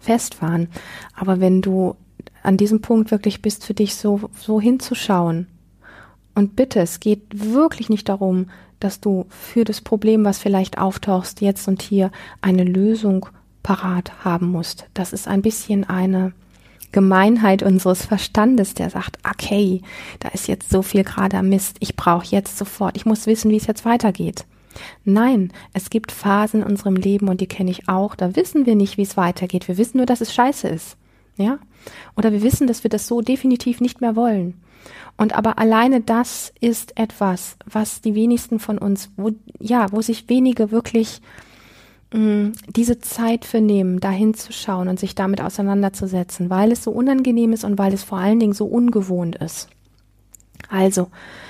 festfahren. 0.00 0.68
Aber 1.14 1.40
wenn 1.40 1.60
du 1.60 1.96
an 2.42 2.56
diesem 2.56 2.80
Punkt 2.80 3.10
wirklich 3.10 3.42
bist, 3.42 3.64
für 3.64 3.74
dich 3.74 3.96
so, 3.96 4.30
so 4.38 4.60
hinzuschauen, 4.60 5.48
und 6.34 6.56
bitte, 6.56 6.80
es 6.80 7.00
geht 7.00 7.22
wirklich 7.32 7.90
nicht 7.90 8.08
darum, 8.08 8.46
dass 8.80 9.00
du 9.00 9.26
für 9.28 9.64
das 9.64 9.80
Problem, 9.80 10.24
was 10.24 10.38
vielleicht 10.38 10.78
auftauchst, 10.78 11.40
jetzt 11.40 11.68
und 11.68 11.82
hier 11.82 12.10
eine 12.40 12.64
Lösung 12.64 13.26
parat 13.62 14.24
haben 14.24 14.46
musst. 14.50 14.86
Das 14.94 15.12
ist 15.12 15.28
ein 15.28 15.42
bisschen 15.42 15.84
eine 15.84 16.32
Gemeinheit 16.92 17.62
unseres 17.62 18.04
Verstandes, 18.04 18.74
der 18.74 18.90
sagt, 18.90 19.18
okay, 19.28 19.80
da 20.20 20.28
ist 20.28 20.46
jetzt 20.46 20.70
so 20.70 20.82
viel 20.82 21.04
gerade 21.04 21.38
am 21.38 21.48
Mist, 21.48 21.76
ich 21.80 21.96
brauche 21.96 22.26
jetzt 22.26 22.58
sofort, 22.58 22.96
ich 22.96 23.06
muss 23.06 23.26
wissen, 23.26 23.50
wie 23.50 23.56
es 23.56 23.66
jetzt 23.66 23.84
weitergeht. 23.84 24.44
Nein, 25.04 25.52
es 25.72 25.90
gibt 25.90 26.12
Phasen 26.12 26.62
in 26.62 26.66
unserem 26.66 26.96
Leben 26.96 27.28
und 27.28 27.40
die 27.40 27.46
kenne 27.46 27.70
ich 27.70 27.88
auch, 27.88 28.14
da 28.14 28.36
wissen 28.36 28.66
wir 28.66 28.74
nicht, 28.74 28.96
wie 28.96 29.02
es 29.02 29.16
weitergeht. 29.16 29.68
Wir 29.68 29.78
wissen 29.78 29.98
nur, 29.98 30.06
dass 30.06 30.20
es 30.20 30.34
scheiße 30.34 30.68
ist. 30.68 30.96
Ja? 31.36 31.58
Oder 32.16 32.32
wir 32.32 32.42
wissen, 32.42 32.66
dass 32.66 32.84
wir 32.84 32.90
das 32.90 33.06
so 33.06 33.20
definitiv 33.20 33.80
nicht 33.80 34.00
mehr 34.00 34.16
wollen. 34.16 34.60
Und 35.16 35.34
aber 35.34 35.58
alleine 35.58 36.00
das 36.00 36.52
ist 36.60 36.98
etwas, 36.98 37.56
was 37.66 38.00
die 38.00 38.14
wenigsten 38.14 38.58
von 38.58 38.78
uns, 38.78 39.10
wo, 39.16 39.30
ja, 39.60 39.86
wo 39.92 40.00
sich 40.00 40.28
wenige 40.28 40.70
wirklich 40.70 41.20
diese 42.14 42.98
Zeit 43.00 43.44
für 43.44 43.60
nehmen, 43.60 44.00
da 44.00 44.10
hinzuschauen 44.10 44.88
und 44.88 45.00
sich 45.00 45.14
damit 45.14 45.40
auseinanderzusetzen, 45.40 46.50
weil 46.50 46.72
es 46.72 46.84
so 46.84 46.90
unangenehm 46.90 47.52
ist 47.52 47.64
und 47.64 47.78
weil 47.78 47.94
es 47.94 48.02
vor 48.02 48.18
allen 48.18 48.38
Dingen 48.38 48.52
so 48.52 48.66
ungewohnt 48.66 49.36
ist. 49.36 49.68
Also, 50.68 51.08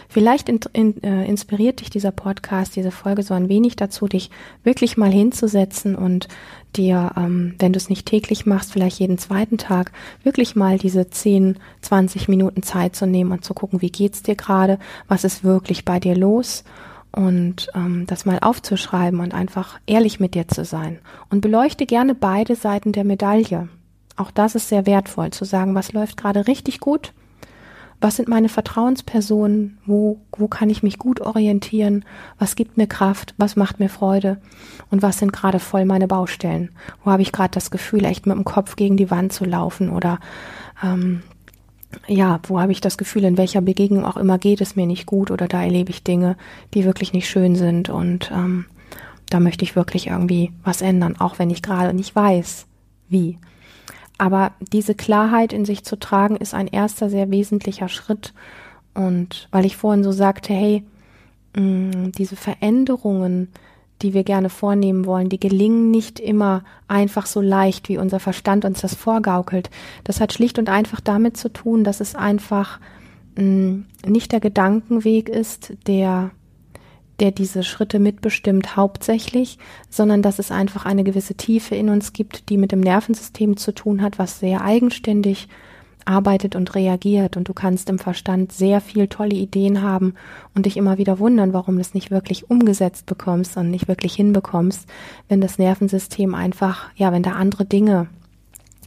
vielleicht 0.09 0.49
in, 0.49 0.61
in, 0.73 1.03
äh, 1.03 1.25
inspiriert 1.27 1.81
dich 1.81 1.91
dieser 1.91 2.11
Podcast, 2.11 2.75
diese 2.77 2.91
Folge 2.91 3.23
so 3.23 3.35
ein 3.35 3.49
wenig 3.49 3.77
dazu, 3.77 4.09
dich 4.09 4.31
wirklich 4.65 4.97
mal 4.97 5.13
hinzusetzen 5.13 5.95
und 5.95 6.29
dir, 6.77 7.13
ähm, 7.17 7.55
wenn 7.59 7.73
du 7.73 7.77
es 7.77 7.89
nicht 7.89 8.07
täglich 8.07 8.47
machst, 8.47 8.73
vielleicht 8.73 8.99
jeden 8.99 9.19
zweiten 9.19 9.59
Tag, 9.59 9.93
wirklich 10.23 10.57
mal 10.57 10.79
diese 10.79 11.09
10, 11.09 11.59
20 11.83 12.29
Minuten 12.29 12.63
Zeit 12.63 12.97
zu 12.97 13.07
nehmen 13.07 13.33
und 13.33 13.45
zu 13.45 13.55
gucken, 13.55 13.81
wie 13.81 13.93
geht's 13.93 14.23
dir 14.23 14.35
gerade, 14.35 14.79
was 15.09 15.25
ist 15.25 15.45
wirklich 15.45 15.85
bei 15.85 16.01
dir 16.01 16.17
los 16.17 16.65
und 17.15 17.69
ähm, 17.75 18.07
das 18.07 18.25
mal 18.25 18.39
aufzuschreiben 18.41 19.21
und 19.21 19.35
einfach 19.35 19.79
ehrlich 19.87 20.19
mit 20.19 20.35
dir 20.35 20.49
zu 20.49 20.65
sein. 20.65 20.99
Und 21.31 21.41
beleuchte 21.41 21.87
gerne 21.87 22.15
beide 22.15 22.57
Seiten 22.57 22.93
der 22.93 23.05
Medaille. 23.05 23.69
Auch 24.17 24.31
das 24.31 24.55
ist 24.55 24.69
sehr 24.69 24.87
wertvoll, 24.87 25.31
zu 25.31 25.45
sagen, 25.45 25.75
was 25.75 25.93
läuft 25.93 26.17
gerade 26.17 26.47
richtig 26.47 26.81
gut? 26.81 27.13
Was 28.01 28.17
sind 28.17 28.29
meine 28.29 28.49
Vertrauenspersonen, 28.49 29.79
wo, 29.87 30.19
wo 30.37 30.49
kann 30.49 30.71
ich 30.71 30.83
mich 30.83 30.99
gut 30.99 31.21
orientieren, 31.21 32.05
was 32.37 32.57
gibt 32.57 32.77
mir 32.77 32.89
Kraft, 32.89 33.33
was 33.39 33.55
macht 33.55 33.79
mir 33.79 33.89
Freude? 33.89 34.39
Und 34.91 35.03
was 35.03 35.19
sind 35.19 35.33
gerade 35.33 35.61
voll 35.61 35.85
meine 35.85 36.09
Baustellen, 36.09 36.71
wo 37.05 37.13
habe 37.13 37.23
ich 37.23 37.31
gerade 37.31 37.53
das 37.53 37.71
Gefühl, 37.71 38.05
echt 38.05 38.27
mit 38.27 38.37
dem 38.37 38.45
Kopf 38.45 38.75
gegen 38.75 38.97
die 38.97 39.11
Wand 39.11 39.33
zu 39.33 39.45
laufen 39.45 39.89
oder 39.89 40.19
ähm, 40.83 41.23
ja, 42.07 42.41
wo 42.45 42.61
habe 42.61 42.73
ich 42.73 42.81
das 42.81 42.99
Gefühl, 42.99 43.25
in 43.25 43.37
welcher 43.37 43.61
Begegnung 43.61 44.05
auch 44.05 44.17
immer 44.17 44.39
geht 44.39 44.61
es 44.61 44.77
mir 44.77 44.87
nicht 44.87 45.07
gut 45.07 45.31
oder 45.31 45.49
da 45.49 45.63
erlebe 45.63 45.91
ich 45.91 46.03
Dinge, 46.03 46.37
die 46.75 46.85
wirklich 46.85 47.13
nicht 47.13 47.29
schön 47.29 47.57
sind 47.57 47.89
und 47.89 48.31
ähm, 48.33 48.67
da 49.31 49.41
möchte 49.41 49.65
ich 49.65 49.77
wirklich 49.77 50.09
irgendwie 50.09 50.53
was 50.63 50.83
ändern, 50.83 51.17
auch 51.19 51.39
wenn 51.39 51.51
ich 51.51 51.63
gerade 51.63 51.95
nicht 51.95 52.15
weiß, 52.15 52.67
wie. 53.09 53.39
Aber 54.19 54.53
diese 54.73 54.95
Klarheit 54.95 55.53
in 55.53 55.65
sich 55.65 55.85
zu 55.85 55.99
tragen, 55.99 56.37
ist 56.37 56.55
ein 56.55 56.69
erster 56.69 57.09
sehr 57.09 57.31
wesentlicher 57.31 57.89
Schritt. 57.89 58.35
Und 58.95 59.49
weil 59.51 59.65
ich 59.65 59.77
vorhin 59.77 60.05
so 60.05 60.13
sagte, 60.13 60.53
hey, 60.53 60.85
mh, 61.57 61.63
mm, 61.63 62.13
diese 62.13 62.37
Veränderungen, 62.37 63.49
die 64.03 64.15
wir 64.15 64.25
gerne 64.25 64.51
vornehmen 64.51 65.07
wollen, 65.07 65.29
die 65.29 65.41
gelingen 65.41 65.91
nicht 65.91 66.21
immer 66.21 66.65
einfach 66.89 67.27
so 67.27 67.41
leicht, 67.41 67.89
wie 67.89 67.99
unser 67.99 68.21
Verstand 68.21 68.65
uns 68.65 68.81
das 68.81 68.95
vorgaukelt. 68.95 69.71
Das 70.05 70.21
hat 70.21 70.33
schlicht 70.33 70.59
und 70.59 70.69
einfach 70.69 71.01
damit 71.01 71.37
zu 71.37 71.53
tun, 71.53 71.85
dass 71.85 72.01
es 72.01 72.15
einfach 72.15 72.81
mh, 73.37 73.45
mm, 73.45 73.87
nicht 74.07 74.33
der 74.33 74.41
Gedankenweg 74.41 75.29
ist, 75.29 75.75
der 75.87 76.31
der 77.21 77.31
diese 77.31 77.63
Schritte 77.63 78.01
mitbestimmt 78.01 78.75
hauptsächlich, 78.75 79.59
sondern 79.89 80.23
dass 80.23 80.41
es 80.41 80.51
einfach 80.51 80.87
eine 80.87 81.05
gewisse 81.05 81.35
Tiefe 81.35 81.77
in 81.77 81.89
uns 81.89 82.13
gibt, 82.13 82.49
die 82.49 82.57
mit 82.57 82.73
dem 82.73 82.81
Nervensystem 82.81 83.57
zu 83.57 83.73
tun 83.73 84.03
hat, 84.03 84.19
was 84.19 84.41
sehr 84.41 84.63
eigenständig 84.63 85.47
arbeitet 86.05 86.57
und 86.57 86.75
reagiert 86.75 87.37
und 87.37 87.49
du 87.49 87.55
kannst 87.55 87.89
im 87.91 87.99
Verstand 87.99 88.53
sehr 88.53 88.81
viel 88.81 89.09
tolle 89.09 89.35
Ideen 89.35 89.83
haben 89.83 90.15
und 90.55 90.67
dich 90.67 90.77
immer 90.77 90.99
wieder 90.99 91.19
wundern, 91.19 91.53
warum 91.53 91.77
du 91.77 91.81
es 91.81 91.95
nicht 91.95 92.11
wirklich 92.11 92.51
umgesetzt 92.51 93.07
bekommst 93.07 93.57
und 93.57 93.71
nicht 93.71 93.89
wirklich 93.89 94.15
hinbekommst, 94.15 94.89
wenn 95.29 95.41
das 95.41 95.59
Nervensystem 95.59 96.35
einfach, 96.35 96.91
ja, 96.97 97.13
wenn 97.13 97.23
da 97.23 97.33
andere 97.33 97.65
Dinge 97.65 98.09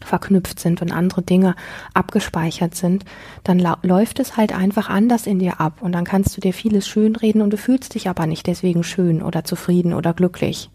verknüpft 0.03 0.59
sind 0.59 0.81
und 0.81 0.91
andere 0.91 1.21
Dinge 1.21 1.55
abgespeichert 1.93 2.75
sind, 2.75 3.05
dann 3.43 3.59
läuft 3.81 4.19
es 4.19 4.37
halt 4.37 4.53
einfach 4.53 4.89
anders 4.89 5.25
in 5.27 5.39
dir 5.39 5.59
ab 5.59 5.81
und 5.81 5.93
dann 5.93 6.03
kannst 6.05 6.35
du 6.35 6.41
dir 6.41 6.53
vieles 6.53 6.87
schönreden 6.87 7.41
und 7.41 7.51
du 7.51 7.57
fühlst 7.57 7.95
dich 7.95 8.09
aber 8.09 8.27
nicht 8.27 8.47
deswegen 8.47 8.83
schön 8.83 9.21
oder 9.21 9.43
zufrieden 9.43 9.93
oder 9.93 10.13
glücklich. 10.13 10.69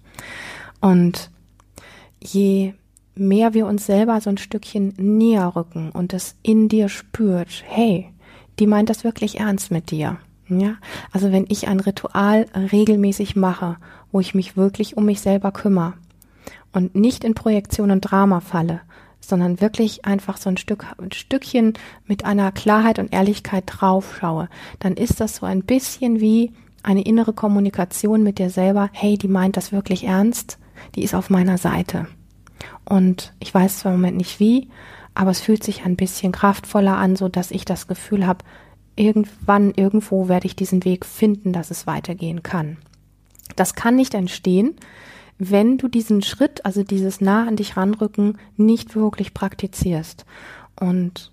Und 0.81 1.31
je 2.23 2.75
mehr 3.15 3.55
wir 3.55 3.67
uns 3.67 3.87
selber 3.87 4.21
so 4.21 4.31
ein 4.31 4.39
Stückchen 4.39 4.95
näher 4.97 5.55
rücken 5.55 5.91
und 5.91 6.13
es 6.13 6.37
in 6.43 6.69
dir 6.69 6.89
spürt, 6.89 7.65
hey, 7.67 8.13
die 8.59 8.67
meint 8.67 8.91
das 8.91 9.05
wirklich 9.05 9.41
ernst 9.41 9.71
mit 9.71 9.91
dir. 9.91 10.19
Ja, 10.49 10.77
also 11.13 11.31
wenn 11.31 11.47
ich 11.49 11.69
ein 11.69 11.79
Ritual 11.79 12.47
regelmäßig 12.55 13.37
mache, 13.37 13.77
wo 14.11 14.19
ich 14.19 14.35
mich 14.35 14.57
wirklich 14.57 14.97
um 14.97 15.05
mich 15.05 15.21
selber 15.21 15.53
kümmere 15.53 15.95
und 16.73 16.97
nicht 16.97 17.23
in 17.23 17.35
Projektion 17.35 17.93
und 17.93 18.01
Drama 18.01 18.41
falle, 18.41 18.81
sondern 19.21 19.61
wirklich 19.61 20.05
einfach 20.07 20.39
so 20.39 20.51
ein 20.51 20.57
Stück, 20.57 20.87
ein 20.99 21.13
Stückchen 21.13 21.75
mit 22.07 22.25
einer 22.25 22.51
Klarheit 22.51 22.99
und 22.99 23.13
Ehrlichkeit 23.13 23.65
drauf 23.67 24.17
schaue, 24.19 24.49
dann 24.81 24.95
ist 24.95 25.21
das 25.21 25.37
so 25.37 25.47
ein 25.47 25.63
bisschen 25.63 26.21
wie 26.21 26.53
eine 26.83 27.03
innere 27.03 27.33
Kommunikation 27.33 28.23
mit 28.23 28.39
dir 28.39 28.51
selber. 28.51 28.89
Hey, 28.93 29.19
die 29.19 29.29
meint 29.29 29.57
das 29.57 29.71
wirklich 29.71 30.05
ernst. 30.05 30.59
Die 30.95 31.03
ist 31.03 31.15
auf 31.15 31.31
meiner 31.31 31.59
Seite. 31.59 32.07
Und 32.85 33.35
ich 33.41 33.53
weiß 33.53 33.81
zwar 33.81 33.93
im 33.93 34.01
Moment 34.01 34.17
nicht 34.17 34.41
wie, 34.41 34.69
aber 35.15 35.31
es 35.31 35.41
fühlt 35.41 35.63
sich 35.63 35.85
ein 35.85 35.97
bisschen 35.97 36.33
kraftvoller 36.33 36.97
an, 36.97 37.17
so 37.17 37.29
dass 37.29 37.51
ich 37.51 37.65
das 37.65 37.87
Gefühl 37.87 38.27
habe, 38.27 38.45
irgendwann, 38.97 39.73
irgendwo 39.75 40.29
werde 40.29 40.47
ich 40.47 40.57
diesen 40.57 40.85
Weg 40.85 41.07
finden, 41.07 41.53
dass 41.53 41.71
es 41.71 41.87
weitergehen 41.87 42.43
kann. 42.43 42.79
Das 43.57 43.75
kann 43.75 43.97
nicht 43.97 44.15
entstehen, 44.15 44.77
wenn 45.39 45.79
du 45.79 45.89
diesen 45.89 46.23
Schritt, 46.23 46.65
also 46.67 46.83
dieses 46.83 47.21
nah 47.21 47.47
an 47.47 47.57
dich 47.57 47.77
ranrücken, 47.77 48.39
nicht 48.57 48.95
wirklich 48.95 49.33
praktizierst. 49.33 50.27
Und 50.79 51.33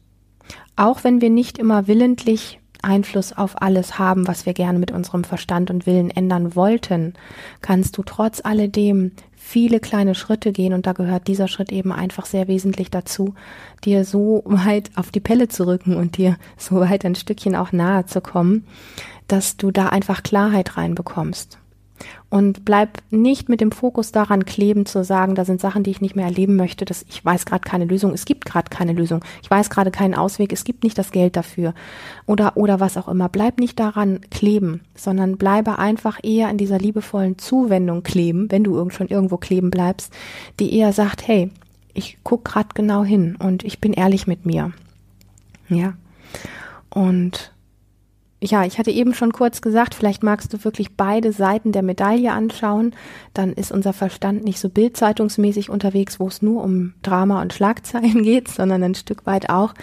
auch 0.76 1.04
wenn 1.04 1.22
wir 1.22 1.30
nicht 1.30 1.58
immer 1.58 1.88
willentlich 1.88 2.60
Einfluss 2.82 3.34
auf 3.34 3.62
alles 3.62 4.00
haben, 4.00 4.28
was 4.28 4.46
wir 4.46 4.54
gerne 4.54 4.80
mit 4.80 4.92
unserem 4.92 5.24
Verstand 5.24 5.70
und 5.70 5.86
Willen 5.86 6.10
ändern 6.10 6.56
wollten, 6.56 7.14
kannst 7.62 7.98
du 7.98 8.04
trotz 8.04 8.42
alledem 8.44 9.12
viele 9.48 9.80
kleine 9.80 10.14
Schritte 10.14 10.52
gehen 10.52 10.74
und 10.74 10.86
da 10.86 10.92
gehört 10.92 11.30
dieser 11.30 11.48
Schritt 11.48 11.72
eben 11.72 11.94
einfach 11.94 12.26
sehr 12.26 12.50
wesentlich 12.50 12.92
dazu, 12.92 13.34
dir 13.86 14.04
so 14.04 14.44
weit 14.46 14.92
auf 14.96 15.10
die 15.10 15.22
Pelle 15.22 15.48
zu 15.48 15.66
rücken 15.66 15.96
und 15.96 16.18
dir 16.18 16.36
so 16.58 16.82
weit 16.82 17.06
ein 17.06 17.16
Stückchen 17.16 17.56
auch 17.56 17.72
nahe 17.72 18.06
zu 18.06 18.20
kommen, 18.20 18.68
dass 19.30 19.56
du 19.56 19.72
da 19.72 19.88
einfach 19.88 20.22
Klarheit 20.22 20.76
reinbekommst. 20.76 21.60
Und 22.30 22.66
bleib 22.66 22.98
nicht 23.10 23.50
mit 23.50 23.62
dem 23.62 23.72
Fokus 23.72 24.12
daran 24.12 24.46
kleben, 24.46 24.86
zu 24.86 25.04
sagen, 25.04 25.36
da 25.36 25.46
sind 25.46 25.62
Sachen, 25.62 25.84
die 25.84 25.92
ich 25.92 26.02
nicht 26.02 26.16
mehr 26.16 26.26
erleben 26.26 26.56
möchte, 26.56 26.86
dass 26.86 27.06
ich 27.08 27.24
weiß 27.24 27.46
gerade 27.46 27.68
keine 27.68 27.86
Lösung, 27.86 28.14
es 28.14 28.26
gibt 28.26 28.46
gerade 28.46 28.70
keine 28.70 28.94
Lösung, 28.94 29.24
ich 29.42 29.50
weiß 29.50 29.70
gerade 29.70 29.92
keinen 29.92 30.14
Ausweg, 30.14 30.52
es 30.52 30.64
gibt 30.64 30.84
nicht 30.84 30.98
das 30.98 31.12
Geld 31.12 31.38
dafür 31.38 31.74
oder 32.26 32.58
oder 32.58 32.80
was 32.80 32.98
auch 32.98 33.08
immer. 33.08 33.30
Bleib 33.30 33.60
nicht 33.60 33.80
daran 33.80 34.22
kleben, 34.30 34.82
sondern 34.96 35.38
bleibe 35.38 35.80
einfach 35.80 36.20
eher 36.22 36.50
in 36.50 36.58
dieser 36.58 36.80
liebevollen 36.80 37.38
Zuwendung 37.38 38.04
kleben, 38.04 38.52
wenn 38.52 38.64
du 38.64 38.76
irgend 38.76 38.94
schon 38.94 39.08
irgendwo 39.08 39.38
kleben 39.38 39.72
bleibst, 39.72 40.14
die 40.60 40.76
eher 40.76 40.94
sagt, 40.94 41.28
hey, 41.28 41.50
ich 41.94 42.18
guck 42.24 42.46
gerade 42.46 42.70
genau 42.74 43.04
hin 43.04 43.36
und 43.38 43.64
ich 43.64 43.80
bin 43.80 43.94
ehrlich 43.94 44.28
mit 44.28 44.46
mir. 44.46 44.72
Ja. 45.70 45.94
Und 46.90 47.52
ja, 48.40 48.66
ich 48.66 48.78
hatte 48.78 48.92
eben 48.92 49.16
schon 49.16 49.34
kurz 49.34 49.62
gesagt, 49.62 49.96
vielleicht 49.96 50.22
magst 50.22 50.54
du 50.54 50.64
wirklich 50.64 50.96
beide 50.96 51.32
Seiten 51.32 51.72
der 51.72 51.82
Medaille 51.82 52.32
anschauen. 52.32 52.94
Dann 53.34 53.52
ist 53.52 53.72
unser 53.72 53.94
Verstand 53.94 54.44
nicht 54.44 54.60
so 54.60 54.70
bildzeitungsmäßig 54.70 55.72
unterwegs, 55.72 56.20
wo 56.20 56.28
es 56.28 56.44
nur 56.44 56.64
um 56.64 56.94
Drama 57.02 57.42
und 57.42 57.54
Schlagzeilen 57.54 58.22
geht, 58.24 58.48
sondern 58.48 58.84
ein 58.84 58.96
Stück 58.96 59.26
weit 59.26 59.50
auch 59.50 59.74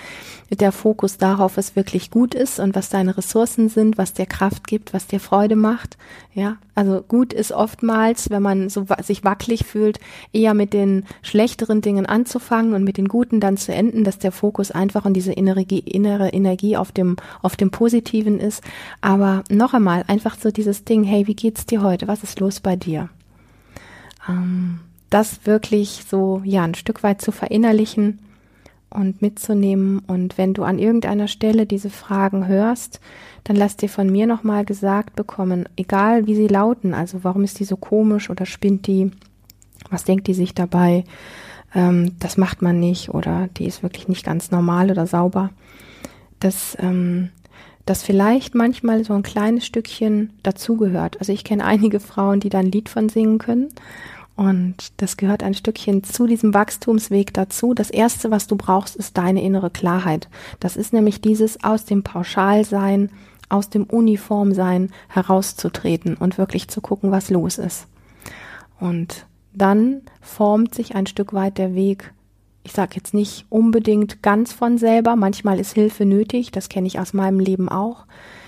der 0.60 0.72
Fokus 0.72 1.18
darauf, 1.18 1.56
was 1.56 1.76
wirklich 1.76 2.10
gut 2.10 2.34
ist 2.34 2.60
und 2.60 2.74
was 2.74 2.88
deine 2.88 3.16
Ressourcen 3.16 3.68
sind, 3.68 3.98
was 3.98 4.12
dir 4.12 4.26
Kraft 4.26 4.66
gibt, 4.66 4.94
was 4.94 5.06
dir 5.06 5.20
Freude 5.20 5.56
macht. 5.56 5.96
Ja, 6.32 6.56
also 6.74 7.02
gut 7.02 7.32
ist 7.32 7.52
oftmals, 7.52 8.30
wenn 8.30 8.42
man 8.42 8.68
so 8.68 8.86
sich 9.02 9.24
wackelig 9.24 9.64
fühlt, 9.64 10.00
eher 10.32 10.54
mit 10.54 10.72
den 10.72 11.04
schlechteren 11.22 11.80
Dingen 11.80 12.06
anzufangen 12.06 12.74
und 12.74 12.84
mit 12.84 12.96
den 12.96 13.08
guten 13.08 13.40
dann 13.40 13.56
zu 13.56 13.72
enden, 13.72 14.04
dass 14.04 14.18
der 14.18 14.32
Fokus 14.32 14.70
einfach 14.70 15.04
und 15.04 15.14
diese 15.14 15.32
innere, 15.32 15.62
innere 15.62 16.30
Energie 16.30 16.76
auf 16.76 16.92
dem, 16.92 17.16
auf 17.42 17.56
dem 17.56 17.70
Positiven 17.70 18.40
ist. 18.44 18.62
Aber 19.00 19.42
noch 19.50 19.74
einmal, 19.74 20.04
einfach 20.07 20.37
so 20.38 20.50
dieses 20.50 20.85
Ding, 20.85 21.02
hey, 21.02 21.26
wie 21.26 21.35
geht's 21.35 21.66
dir 21.66 21.83
heute? 21.83 22.07
Was 22.07 22.22
ist 22.22 22.40
los 22.40 22.61
bei 22.61 22.76
dir? 22.76 23.09
Ähm, 24.28 24.80
das 25.11 25.46
wirklich 25.46 26.04
so, 26.09 26.42
ja, 26.44 26.64
ein 26.64 26.74
Stück 26.74 27.02
weit 27.02 27.20
zu 27.20 27.33
verinnerlichen 27.33 28.20
und 28.90 29.22
mitzunehmen. 29.22 30.00
Und 30.07 30.38
wenn 30.38 30.54
du 30.54 30.62
an 30.62 30.78
irgendeiner 30.78 31.28
Stelle 31.28 31.66
diese 31.66 31.90
Fragen 31.90 32.46
hörst, 32.46 33.00
dann 33.44 33.57
lass 33.57 33.76
dir 33.76 33.88
von 33.88 34.11
mir 34.11 34.26
nochmal 34.26 34.64
gesagt 34.64 35.16
bekommen, 35.16 35.68
egal 35.76 36.26
wie 36.26 36.35
sie 36.35 36.48
lauten, 36.48 36.94
also 36.94 37.24
warum 37.24 37.44
ist 37.44 37.61
die 37.61 37.64
so 37.64 37.76
komisch 37.76 38.30
oder 38.30 38.46
spinnt 38.46 38.87
die, 38.87 39.11
was 39.90 40.04
denkt 40.04 40.26
die 40.28 40.35
sich 40.35 40.54
dabei, 40.54 41.04
ähm, 41.74 42.12
das 42.20 42.37
macht 42.37 42.62
man 42.62 42.80
nicht 42.80 43.11
oder 43.11 43.48
die 43.57 43.66
ist 43.66 43.83
wirklich 43.83 44.09
nicht 44.09 44.24
ganz 44.24 44.50
normal 44.50 44.90
oder 44.90 45.07
sauber, 45.07 45.50
dass, 46.40 46.76
ähm, 46.80 47.30
dass 47.87 48.03
vielleicht 48.03 48.55
manchmal 48.55 49.05
so 49.05 49.12
ein 49.12 49.23
kleines 49.23 49.66
Stückchen 49.66 50.33
dazugehört. 50.42 51.18
Also 51.20 51.33
ich 51.33 51.44
kenne 51.44 51.64
einige 51.64 52.01
Frauen, 52.01 52.40
die 52.40 52.49
da 52.49 52.59
ein 52.59 52.70
Lied 52.70 52.88
von 52.88 53.09
singen 53.09 53.38
können 53.38 53.68
und 54.37 54.92
das 54.97 55.16
gehört 55.16 55.42
ein 55.42 55.55
Stückchen 55.55 56.03
zu 56.03 56.27
diesem 56.27 56.55
Wachstumsweg 56.55 57.33
dazu. 57.33 57.73
Das 57.73 57.90
erste, 57.90 58.31
was 58.31 58.47
du 58.47 58.57
brauchst, 58.57 58.97
ist 58.97 59.16
deine 59.16 59.42
innere 59.42 59.70
Klarheit. 59.70 60.29
Das 60.59 60.77
ist 60.77 60.92
nämlich 60.92 61.20
dieses 61.20 61.62
aus 61.62 61.85
dem 61.85 62.03
Pauschalsein, 62.03 63.11
aus 63.49 63.70
dem 63.70 63.85
Uniformsein 63.85 64.90
herauszutreten 65.09 66.16
und 66.16 66.37
wirklich 66.37 66.66
zu 66.68 66.81
gucken, 66.81 67.12
was 67.12 67.31
los 67.31 67.59
ist. 67.59 67.87
Und 68.81 69.27
dann 69.53 70.03
formt 70.20 70.75
sich 70.75 70.97
ein 70.97 71.07
Stück 71.07 71.33
weit 71.33 71.59
der 71.59 71.77
Weg. 71.77 72.12
Ich 72.64 72.72
sage 72.72 72.96
jetzt 72.96 73.14
nicht 73.14 73.46
unbedingt 73.50 74.22
ganz 74.22 74.53
von 74.53 74.79
selber. 74.79 75.16
Manchmal 75.16 75.61
ist 75.61 75.74
Hilfe 75.74 76.05
nötig. 76.07 76.50
Das 76.50 76.68
kenne 76.68 76.87
ich 76.87 76.98
aus 76.98 77.12
meinem 77.12 77.38
Leben 77.38 77.68
auch. 77.68 78.07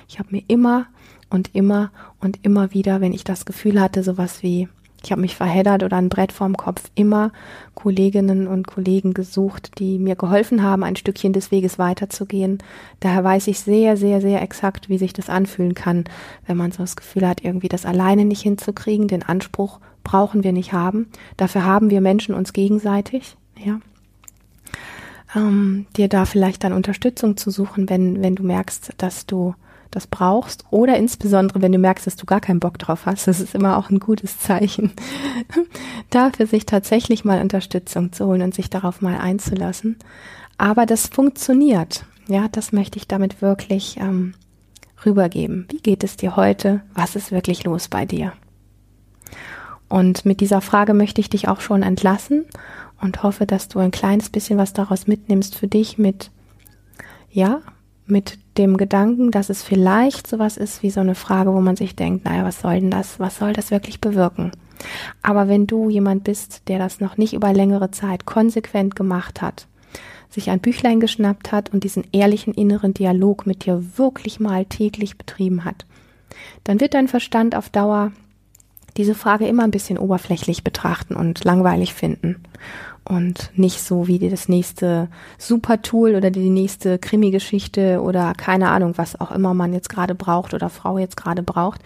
Ich 0.08 0.18
habe 0.18 0.30
mir 0.32 0.42
immer 0.48 0.86
und 1.28 1.54
immer 1.54 1.90
und 2.20 2.38
immer 2.42 2.72
wieder, 2.72 3.00
wenn 3.00 3.12
ich 3.12 3.24
das 3.24 3.44
Gefühl 3.44 3.80
hatte, 3.80 4.02
sowas 4.02 4.42
wie 4.42 4.68
ich 5.06 5.12
habe 5.12 5.20
mich 5.20 5.36
verheddert 5.36 5.84
oder 5.84 5.98
ein 5.98 6.08
Brett 6.08 6.32
vorm 6.32 6.56
Kopf, 6.56 6.90
immer 6.96 7.30
Kolleginnen 7.76 8.48
und 8.48 8.66
Kollegen 8.66 9.14
gesucht, 9.14 9.78
die 9.78 9.98
mir 9.98 10.16
geholfen 10.16 10.64
haben, 10.64 10.82
ein 10.82 10.96
Stückchen 10.96 11.32
des 11.32 11.52
Weges 11.52 11.78
weiterzugehen. 11.78 12.58
Daher 12.98 13.22
weiß 13.22 13.46
ich 13.46 13.60
sehr, 13.60 13.96
sehr, 13.96 14.20
sehr 14.20 14.42
exakt, 14.42 14.88
wie 14.88 14.98
sich 14.98 15.12
das 15.12 15.28
anfühlen 15.30 15.74
kann, 15.74 16.04
wenn 16.46 16.56
man 16.56 16.72
so 16.72 16.78
das 16.78 16.96
Gefühl 16.96 17.28
hat, 17.28 17.44
irgendwie 17.44 17.68
das 17.68 17.86
alleine 17.86 18.24
nicht 18.24 18.42
hinzukriegen. 18.42 19.06
Den 19.06 19.22
Anspruch 19.22 19.78
brauchen 20.02 20.42
wir 20.42 20.52
nicht 20.52 20.72
haben. 20.72 21.08
Dafür 21.36 21.64
haben 21.64 21.90
wir 21.90 22.00
Menschen 22.00 22.34
uns 22.34 22.52
gegenseitig, 22.52 23.36
ja. 23.64 23.78
Ähm, 25.36 25.86
dir 25.96 26.08
da 26.08 26.24
vielleicht 26.24 26.64
dann 26.64 26.72
Unterstützung 26.72 27.36
zu 27.36 27.50
suchen, 27.50 27.88
wenn, 27.90 28.22
wenn 28.22 28.34
du 28.34 28.42
merkst, 28.42 28.94
dass 28.96 29.26
du 29.26 29.54
das 29.90 30.06
brauchst 30.06 30.64
oder 30.70 30.96
insbesondere, 30.96 31.62
wenn 31.62 31.72
du 31.72 31.78
merkst, 31.78 32.06
dass 32.06 32.16
du 32.16 32.26
gar 32.26 32.40
keinen 32.40 32.60
Bock 32.60 32.78
drauf 32.78 33.06
hast, 33.06 33.28
das 33.28 33.40
ist 33.40 33.54
immer 33.54 33.76
auch 33.76 33.90
ein 33.90 34.00
gutes 34.00 34.38
Zeichen, 34.38 34.92
dafür 36.10 36.46
sich 36.46 36.66
tatsächlich 36.66 37.24
mal 37.24 37.40
Unterstützung 37.40 38.12
zu 38.12 38.26
holen 38.26 38.42
und 38.42 38.54
sich 38.54 38.70
darauf 38.70 39.00
mal 39.00 39.18
einzulassen. 39.18 39.96
Aber 40.58 40.86
das 40.86 41.06
funktioniert. 41.06 42.06
Ja, 42.28 42.48
das 42.48 42.72
möchte 42.72 42.98
ich 42.98 43.06
damit 43.06 43.42
wirklich 43.42 43.98
ähm, 44.00 44.34
rübergeben. 45.04 45.68
Wie 45.70 45.80
geht 45.80 46.02
es 46.02 46.16
dir 46.16 46.34
heute? 46.36 46.80
Was 46.94 47.14
ist 47.14 47.30
wirklich 47.30 47.64
los 47.64 47.88
bei 47.88 48.06
dir? 48.06 48.32
Und 49.88 50.24
mit 50.24 50.40
dieser 50.40 50.60
Frage 50.60 50.94
möchte 50.94 51.20
ich 51.20 51.30
dich 51.30 51.46
auch 51.46 51.60
schon 51.60 51.82
entlassen 51.82 52.46
und 53.00 53.22
hoffe, 53.22 53.46
dass 53.46 53.68
du 53.68 53.78
ein 53.78 53.90
kleines 53.90 54.30
bisschen 54.30 54.58
was 54.58 54.72
daraus 54.72 55.06
mitnimmst 55.06 55.54
für 55.54 55.68
dich 55.68 55.98
mit, 55.98 56.30
ja, 57.30 57.60
mit 58.06 58.38
dem 58.56 58.76
Gedanken, 58.76 59.30
dass 59.30 59.50
es 59.50 59.62
vielleicht 59.62 60.26
sowas 60.26 60.56
ist 60.56 60.82
wie 60.82 60.90
so 60.90 61.00
eine 61.00 61.14
Frage, 61.14 61.52
wo 61.52 61.60
man 61.60 61.76
sich 61.76 61.96
denkt, 61.96 62.24
naja, 62.24 62.44
was 62.44 62.60
soll 62.60 62.80
denn 62.80 62.90
das, 62.90 63.18
was 63.20 63.38
soll 63.38 63.52
das 63.52 63.70
wirklich 63.70 64.00
bewirken? 64.00 64.52
Aber 65.22 65.48
wenn 65.48 65.66
du 65.66 65.90
jemand 65.90 66.24
bist, 66.24 66.68
der 66.68 66.78
das 66.78 67.00
noch 67.00 67.16
nicht 67.16 67.34
über 67.34 67.52
längere 67.52 67.90
Zeit 67.90 68.26
konsequent 68.26 68.94
gemacht 68.94 69.42
hat, 69.42 69.66
sich 70.30 70.50
ein 70.50 70.60
Büchlein 70.60 71.00
geschnappt 71.00 71.52
hat 71.52 71.72
und 71.72 71.84
diesen 71.84 72.04
ehrlichen 72.12 72.54
inneren 72.54 72.94
Dialog 72.94 73.46
mit 73.46 73.64
dir 73.64 73.82
wirklich 73.96 74.40
mal 74.40 74.64
täglich 74.64 75.16
betrieben 75.16 75.64
hat, 75.64 75.86
dann 76.64 76.80
wird 76.80 76.94
dein 76.94 77.08
Verstand 77.08 77.54
auf 77.54 77.70
Dauer 77.70 78.12
diese 78.96 79.14
Frage 79.14 79.46
immer 79.46 79.64
ein 79.64 79.70
bisschen 79.70 79.98
oberflächlich 79.98 80.64
betrachten 80.64 81.14
und 81.14 81.44
langweilig 81.44 81.94
finden 81.94 82.36
und 83.08 83.50
nicht 83.54 83.82
so 83.82 84.08
wie 84.08 84.18
das 84.18 84.48
nächste 84.48 85.08
Super-Tool 85.38 86.16
oder 86.16 86.30
die 86.30 86.50
nächste 86.50 86.98
Krimi-Geschichte 86.98 88.00
oder 88.00 88.32
keine 88.34 88.70
Ahnung, 88.70 88.94
was 88.96 89.20
auch 89.20 89.30
immer 89.30 89.54
man 89.54 89.72
jetzt 89.72 89.88
gerade 89.88 90.14
braucht 90.14 90.54
oder 90.54 90.68
Frau 90.68 90.98
jetzt 90.98 91.16
gerade 91.16 91.42
braucht. 91.42 91.80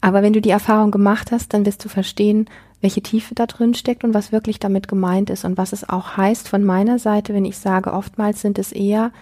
Aber 0.00 0.22
wenn 0.22 0.32
du 0.32 0.40
die 0.40 0.50
Erfahrung 0.50 0.90
gemacht 0.90 1.30
hast, 1.30 1.54
dann 1.54 1.66
wirst 1.66 1.84
du 1.84 1.88
verstehen, 1.88 2.48
welche 2.80 3.02
Tiefe 3.02 3.34
da 3.34 3.46
drin 3.46 3.74
steckt 3.74 4.02
und 4.04 4.14
was 4.14 4.32
wirklich 4.32 4.58
damit 4.58 4.88
gemeint 4.88 5.30
ist 5.30 5.44
und 5.44 5.56
was 5.56 5.72
es 5.72 5.88
auch 5.88 6.16
heißt 6.16 6.48
von 6.48 6.64
meiner 6.64 6.98
Seite, 6.98 7.34
wenn 7.34 7.44
ich 7.44 7.58
sage, 7.58 7.92
oftmals 7.92 8.40
sind 8.40 8.58
es 8.58 8.72
eher 8.72 9.12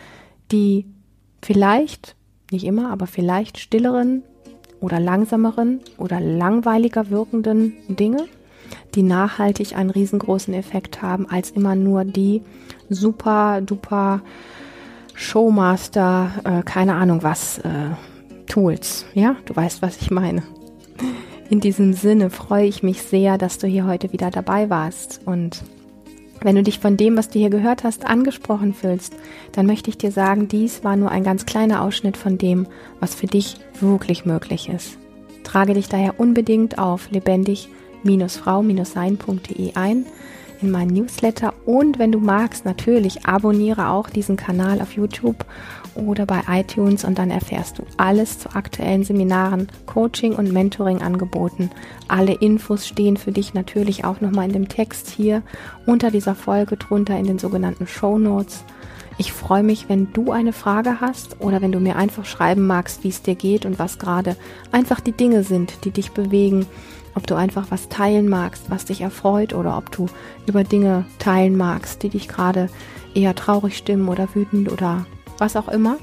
die 0.51 0.87
vielleicht, 1.43 2.17
nicht 2.51 2.65
immer, 2.65 2.91
aber 2.91 3.07
vielleicht 3.07 3.59
stilleren 3.59 4.23
oder 4.81 5.01
langsameren 5.01 5.81
oder 5.99 6.21
langweiliger 6.21 7.11
wirkenden 7.11 7.75
Dinge, 7.89 8.27
die 8.95 9.03
nachhaltig 9.03 9.77
einen 9.77 9.91
riesengroßen 9.91 10.55
Effekt 10.55 11.03
haben, 11.03 11.29
als 11.29 11.51
immer 11.51 11.75
nur 11.75 12.05
die 12.05 12.43
super 12.89 13.61
duper 13.61 14.23
Showmaster, 15.15 16.31
äh, 16.45 16.63
keine 16.63 16.95
Ahnung 16.95 17.23
was, 17.23 17.59
äh, 17.59 17.91
Tools. 18.47 19.07
Ja, 19.15 19.37
du 19.45 19.55
weißt, 19.55 19.81
was 19.81 20.01
ich 20.01 20.11
meine. 20.11 20.43
In 21.49 21.61
diesem 21.61 21.93
Sinne 21.93 22.31
freue 22.31 22.67
ich 22.67 22.83
mich 22.83 23.03
sehr, 23.03 23.39
dass 23.39 23.59
du 23.59 23.67
hier 23.67 23.87
heute 23.87 24.13
wieder 24.13 24.31
dabei 24.31 24.71
warst 24.71 25.21
und 25.25 25.63
wenn 26.43 26.57
du 26.57 26.63
dich 26.63 26.79
von 26.79 26.97
dem, 26.97 27.17
was 27.17 27.29
du 27.29 27.39
hier 27.39 27.51
gehört 27.51 27.85
hast, 27.85 28.07
angesprochen 28.07 28.73
fühlst, 28.75 29.15
dann 29.53 29.67
möchte 29.67 29.91
ich 29.91 29.99
dir 29.99 30.13
sagen, 30.13 30.49
dies 30.49 30.83
war 30.85 30.97
nur 30.97 31.11
ein 31.11 31.25
ganz 31.25 31.45
kleiner 31.47 31.83
Ausschnitt 31.83 32.17
von 32.17 32.39
dem, 32.39 32.67
was 32.99 33.15
für 33.15 33.27
dich 33.27 33.57
wirklich 33.81 34.25
möglich 34.25 34.69
ist. 34.69 34.97
Trage 35.45 35.75
dich 35.75 35.89
daher 35.89 36.19
unbedingt 36.19 36.79
auf 36.79 37.11
lebendig-frau-sein.de 37.11 39.75
ein 39.75 40.07
in 40.63 40.71
meinen 40.71 40.93
Newsletter 40.93 41.55
und 41.65 41.99
wenn 41.99 42.13
du 42.13 42.21
magst, 42.21 42.65
natürlich 42.65 43.27
abonniere 43.27 43.89
auch 43.89 44.09
diesen 44.11 44.37
Kanal 44.37 44.81
auf 44.81 44.93
YouTube 44.93 45.45
oder 45.95 46.27
bei 46.27 46.43
iTunes 46.49 47.05
und 47.05 47.19
dann 47.19 47.31
erfährst 47.31 47.79
du 47.79 47.83
alles 47.97 48.39
zu 48.39 48.55
aktuellen 48.55 49.05
Seminaren, 49.05 49.69
Coaching 49.87 50.35
und 50.35 50.53
Mentoring-Angeboten. 50.53 51.71
Alle 52.09 52.35
Infos 52.35 52.87
stehen 52.87 53.17
für 53.17 53.33
dich 53.33 53.55
natürlich 53.55 54.05
auch 54.05 54.21
nochmal 54.21 54.47
in 54.47 54.53
dem 54.53 54.69
Text 54.69 55.11
hier 55.11 55.43
unter 55.87 56.11
dieser 56.11 56.35
Folge 56.35 56.77
drunter 56.77 57.19
in 57.19 57.27
den 57.27 57.39
sogenannten 57.39 57.87
Show 57.87 58.19
Notes. 58.19 58.65
Ich 59.19 59.33
freue 59.35 59.63
mich, 59.63 59.91
wenn 59.91 60.11
du 60.15 60.33
eine 60.33 60.55
Frage 60.55 61.03
hast 61.03 61.41
oder 61.41 61.61
wenn 61.61 61.73
du 61.73 61.79
mir 61.79 61.97
einfach 61.97 62.25
schreiben 62.25 62.67
magst, 62.67 63.05
wie 63.05 63.11
es 63.11 63.21
dir 63.21 63.35
geht 63.35 63.67
und 63.67 63.79
was 63.79 63.99
gerade 63.99 64.35
einfach 64.73 65.01
die 65.01 65.13
Dinge 65.13 65.43
sind, 65.45 65.85
die 65.85 65.91
dich 65.91 66.13
bewegen. 66.13 66.67
Ob 67.15 67.27
du 67.27 67.35
einfach 67.35 67.67
was 67.71 67.91
teilen 67.91 68.31
magst, 68.31 68.71
was 68.71 68.87
dich 68.87 69.03
erfreut 69.03 69.53
oder 69.53 69.77
ob 69.77 69.91
du 69.91 70.07
über 70.47 70.65
Dinge 70.65 71.05
teilen 71.19 71.57
magst, 71.57 72.03
die 72.03 72.09
dich 72.09 72.29
gerade 72.29 72.71
eher 73.15 73.35
traurig 73.35 73.77
stimmen 73.77 74.09
oder 74.09 74.29
wütend 74.35 74.73
oder 74.73 75.05
was 75.41 75.57
auch 75.57 75.69
immer. 75.69 75.97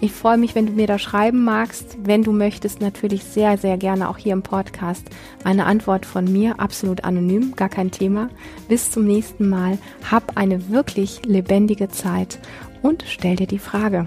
Ich 0.00 0.12
freue 0.12 0.38
mich, 0.38 0.54
wenn 0.54 0.66
du 0.66 0.72
mir 0.72 0.86
da 0.86 0.98
schreiben 0.98 1.44
magst. 1.44 1.98
Wenn 2.02 2.22
du 2.22 2.32
möchtest, 2.32 2.80
natürlich 2.80 3.24
sehr, 3.24 3.58
sehr 3.58 3.76
gerne 3.76 4.08
auch 4.08 4.16
hier 4.16 4.32
im 4.32 4.42
Podcast 4.42 5.04
eine 5.44 5.66
Antwort 5.66 6.06
von 6.06 6.24
mir, 6.24 6.58
absolut 6.58 7.04
anonym, 7.04 7.54
gar 7.54 7.68
kein 7.68 7.90
Thema. 7.90 8.30
Bis 8.68 8.90
zum 8.90 9.04
nächsten 9.06 9.48
Mal. 9.48 9.78
Hab 10.10 10.36
eine 10.36 10.70
wirklich 10.70 11.22
lebendige 11.26 11.88
Zeit 11.88 12.38
und 12.82 13.04
stell 13.06 13.36
dir 13.36 13.46
die 13.46 13.58
Frage, 13.58 14.06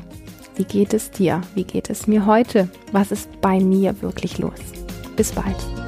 wie 0.55 0.65
geht 0.65 0.93
es 0.93 1.11
dir? 1.11 1.41
Wie 1.55 1.63
geht 1.63 1.89
es 1.89 2.07
mir 2.07 2.25
heute? 2.25 2.69
Was 2.91 3.11
ist 3.11 3.41
bei 3.41 3.59
mir 3.59 4.01
wirklich 4.01 4.37
los? 4.37 4.59
Bis 5.15 5.31
bald. 5.31 5.82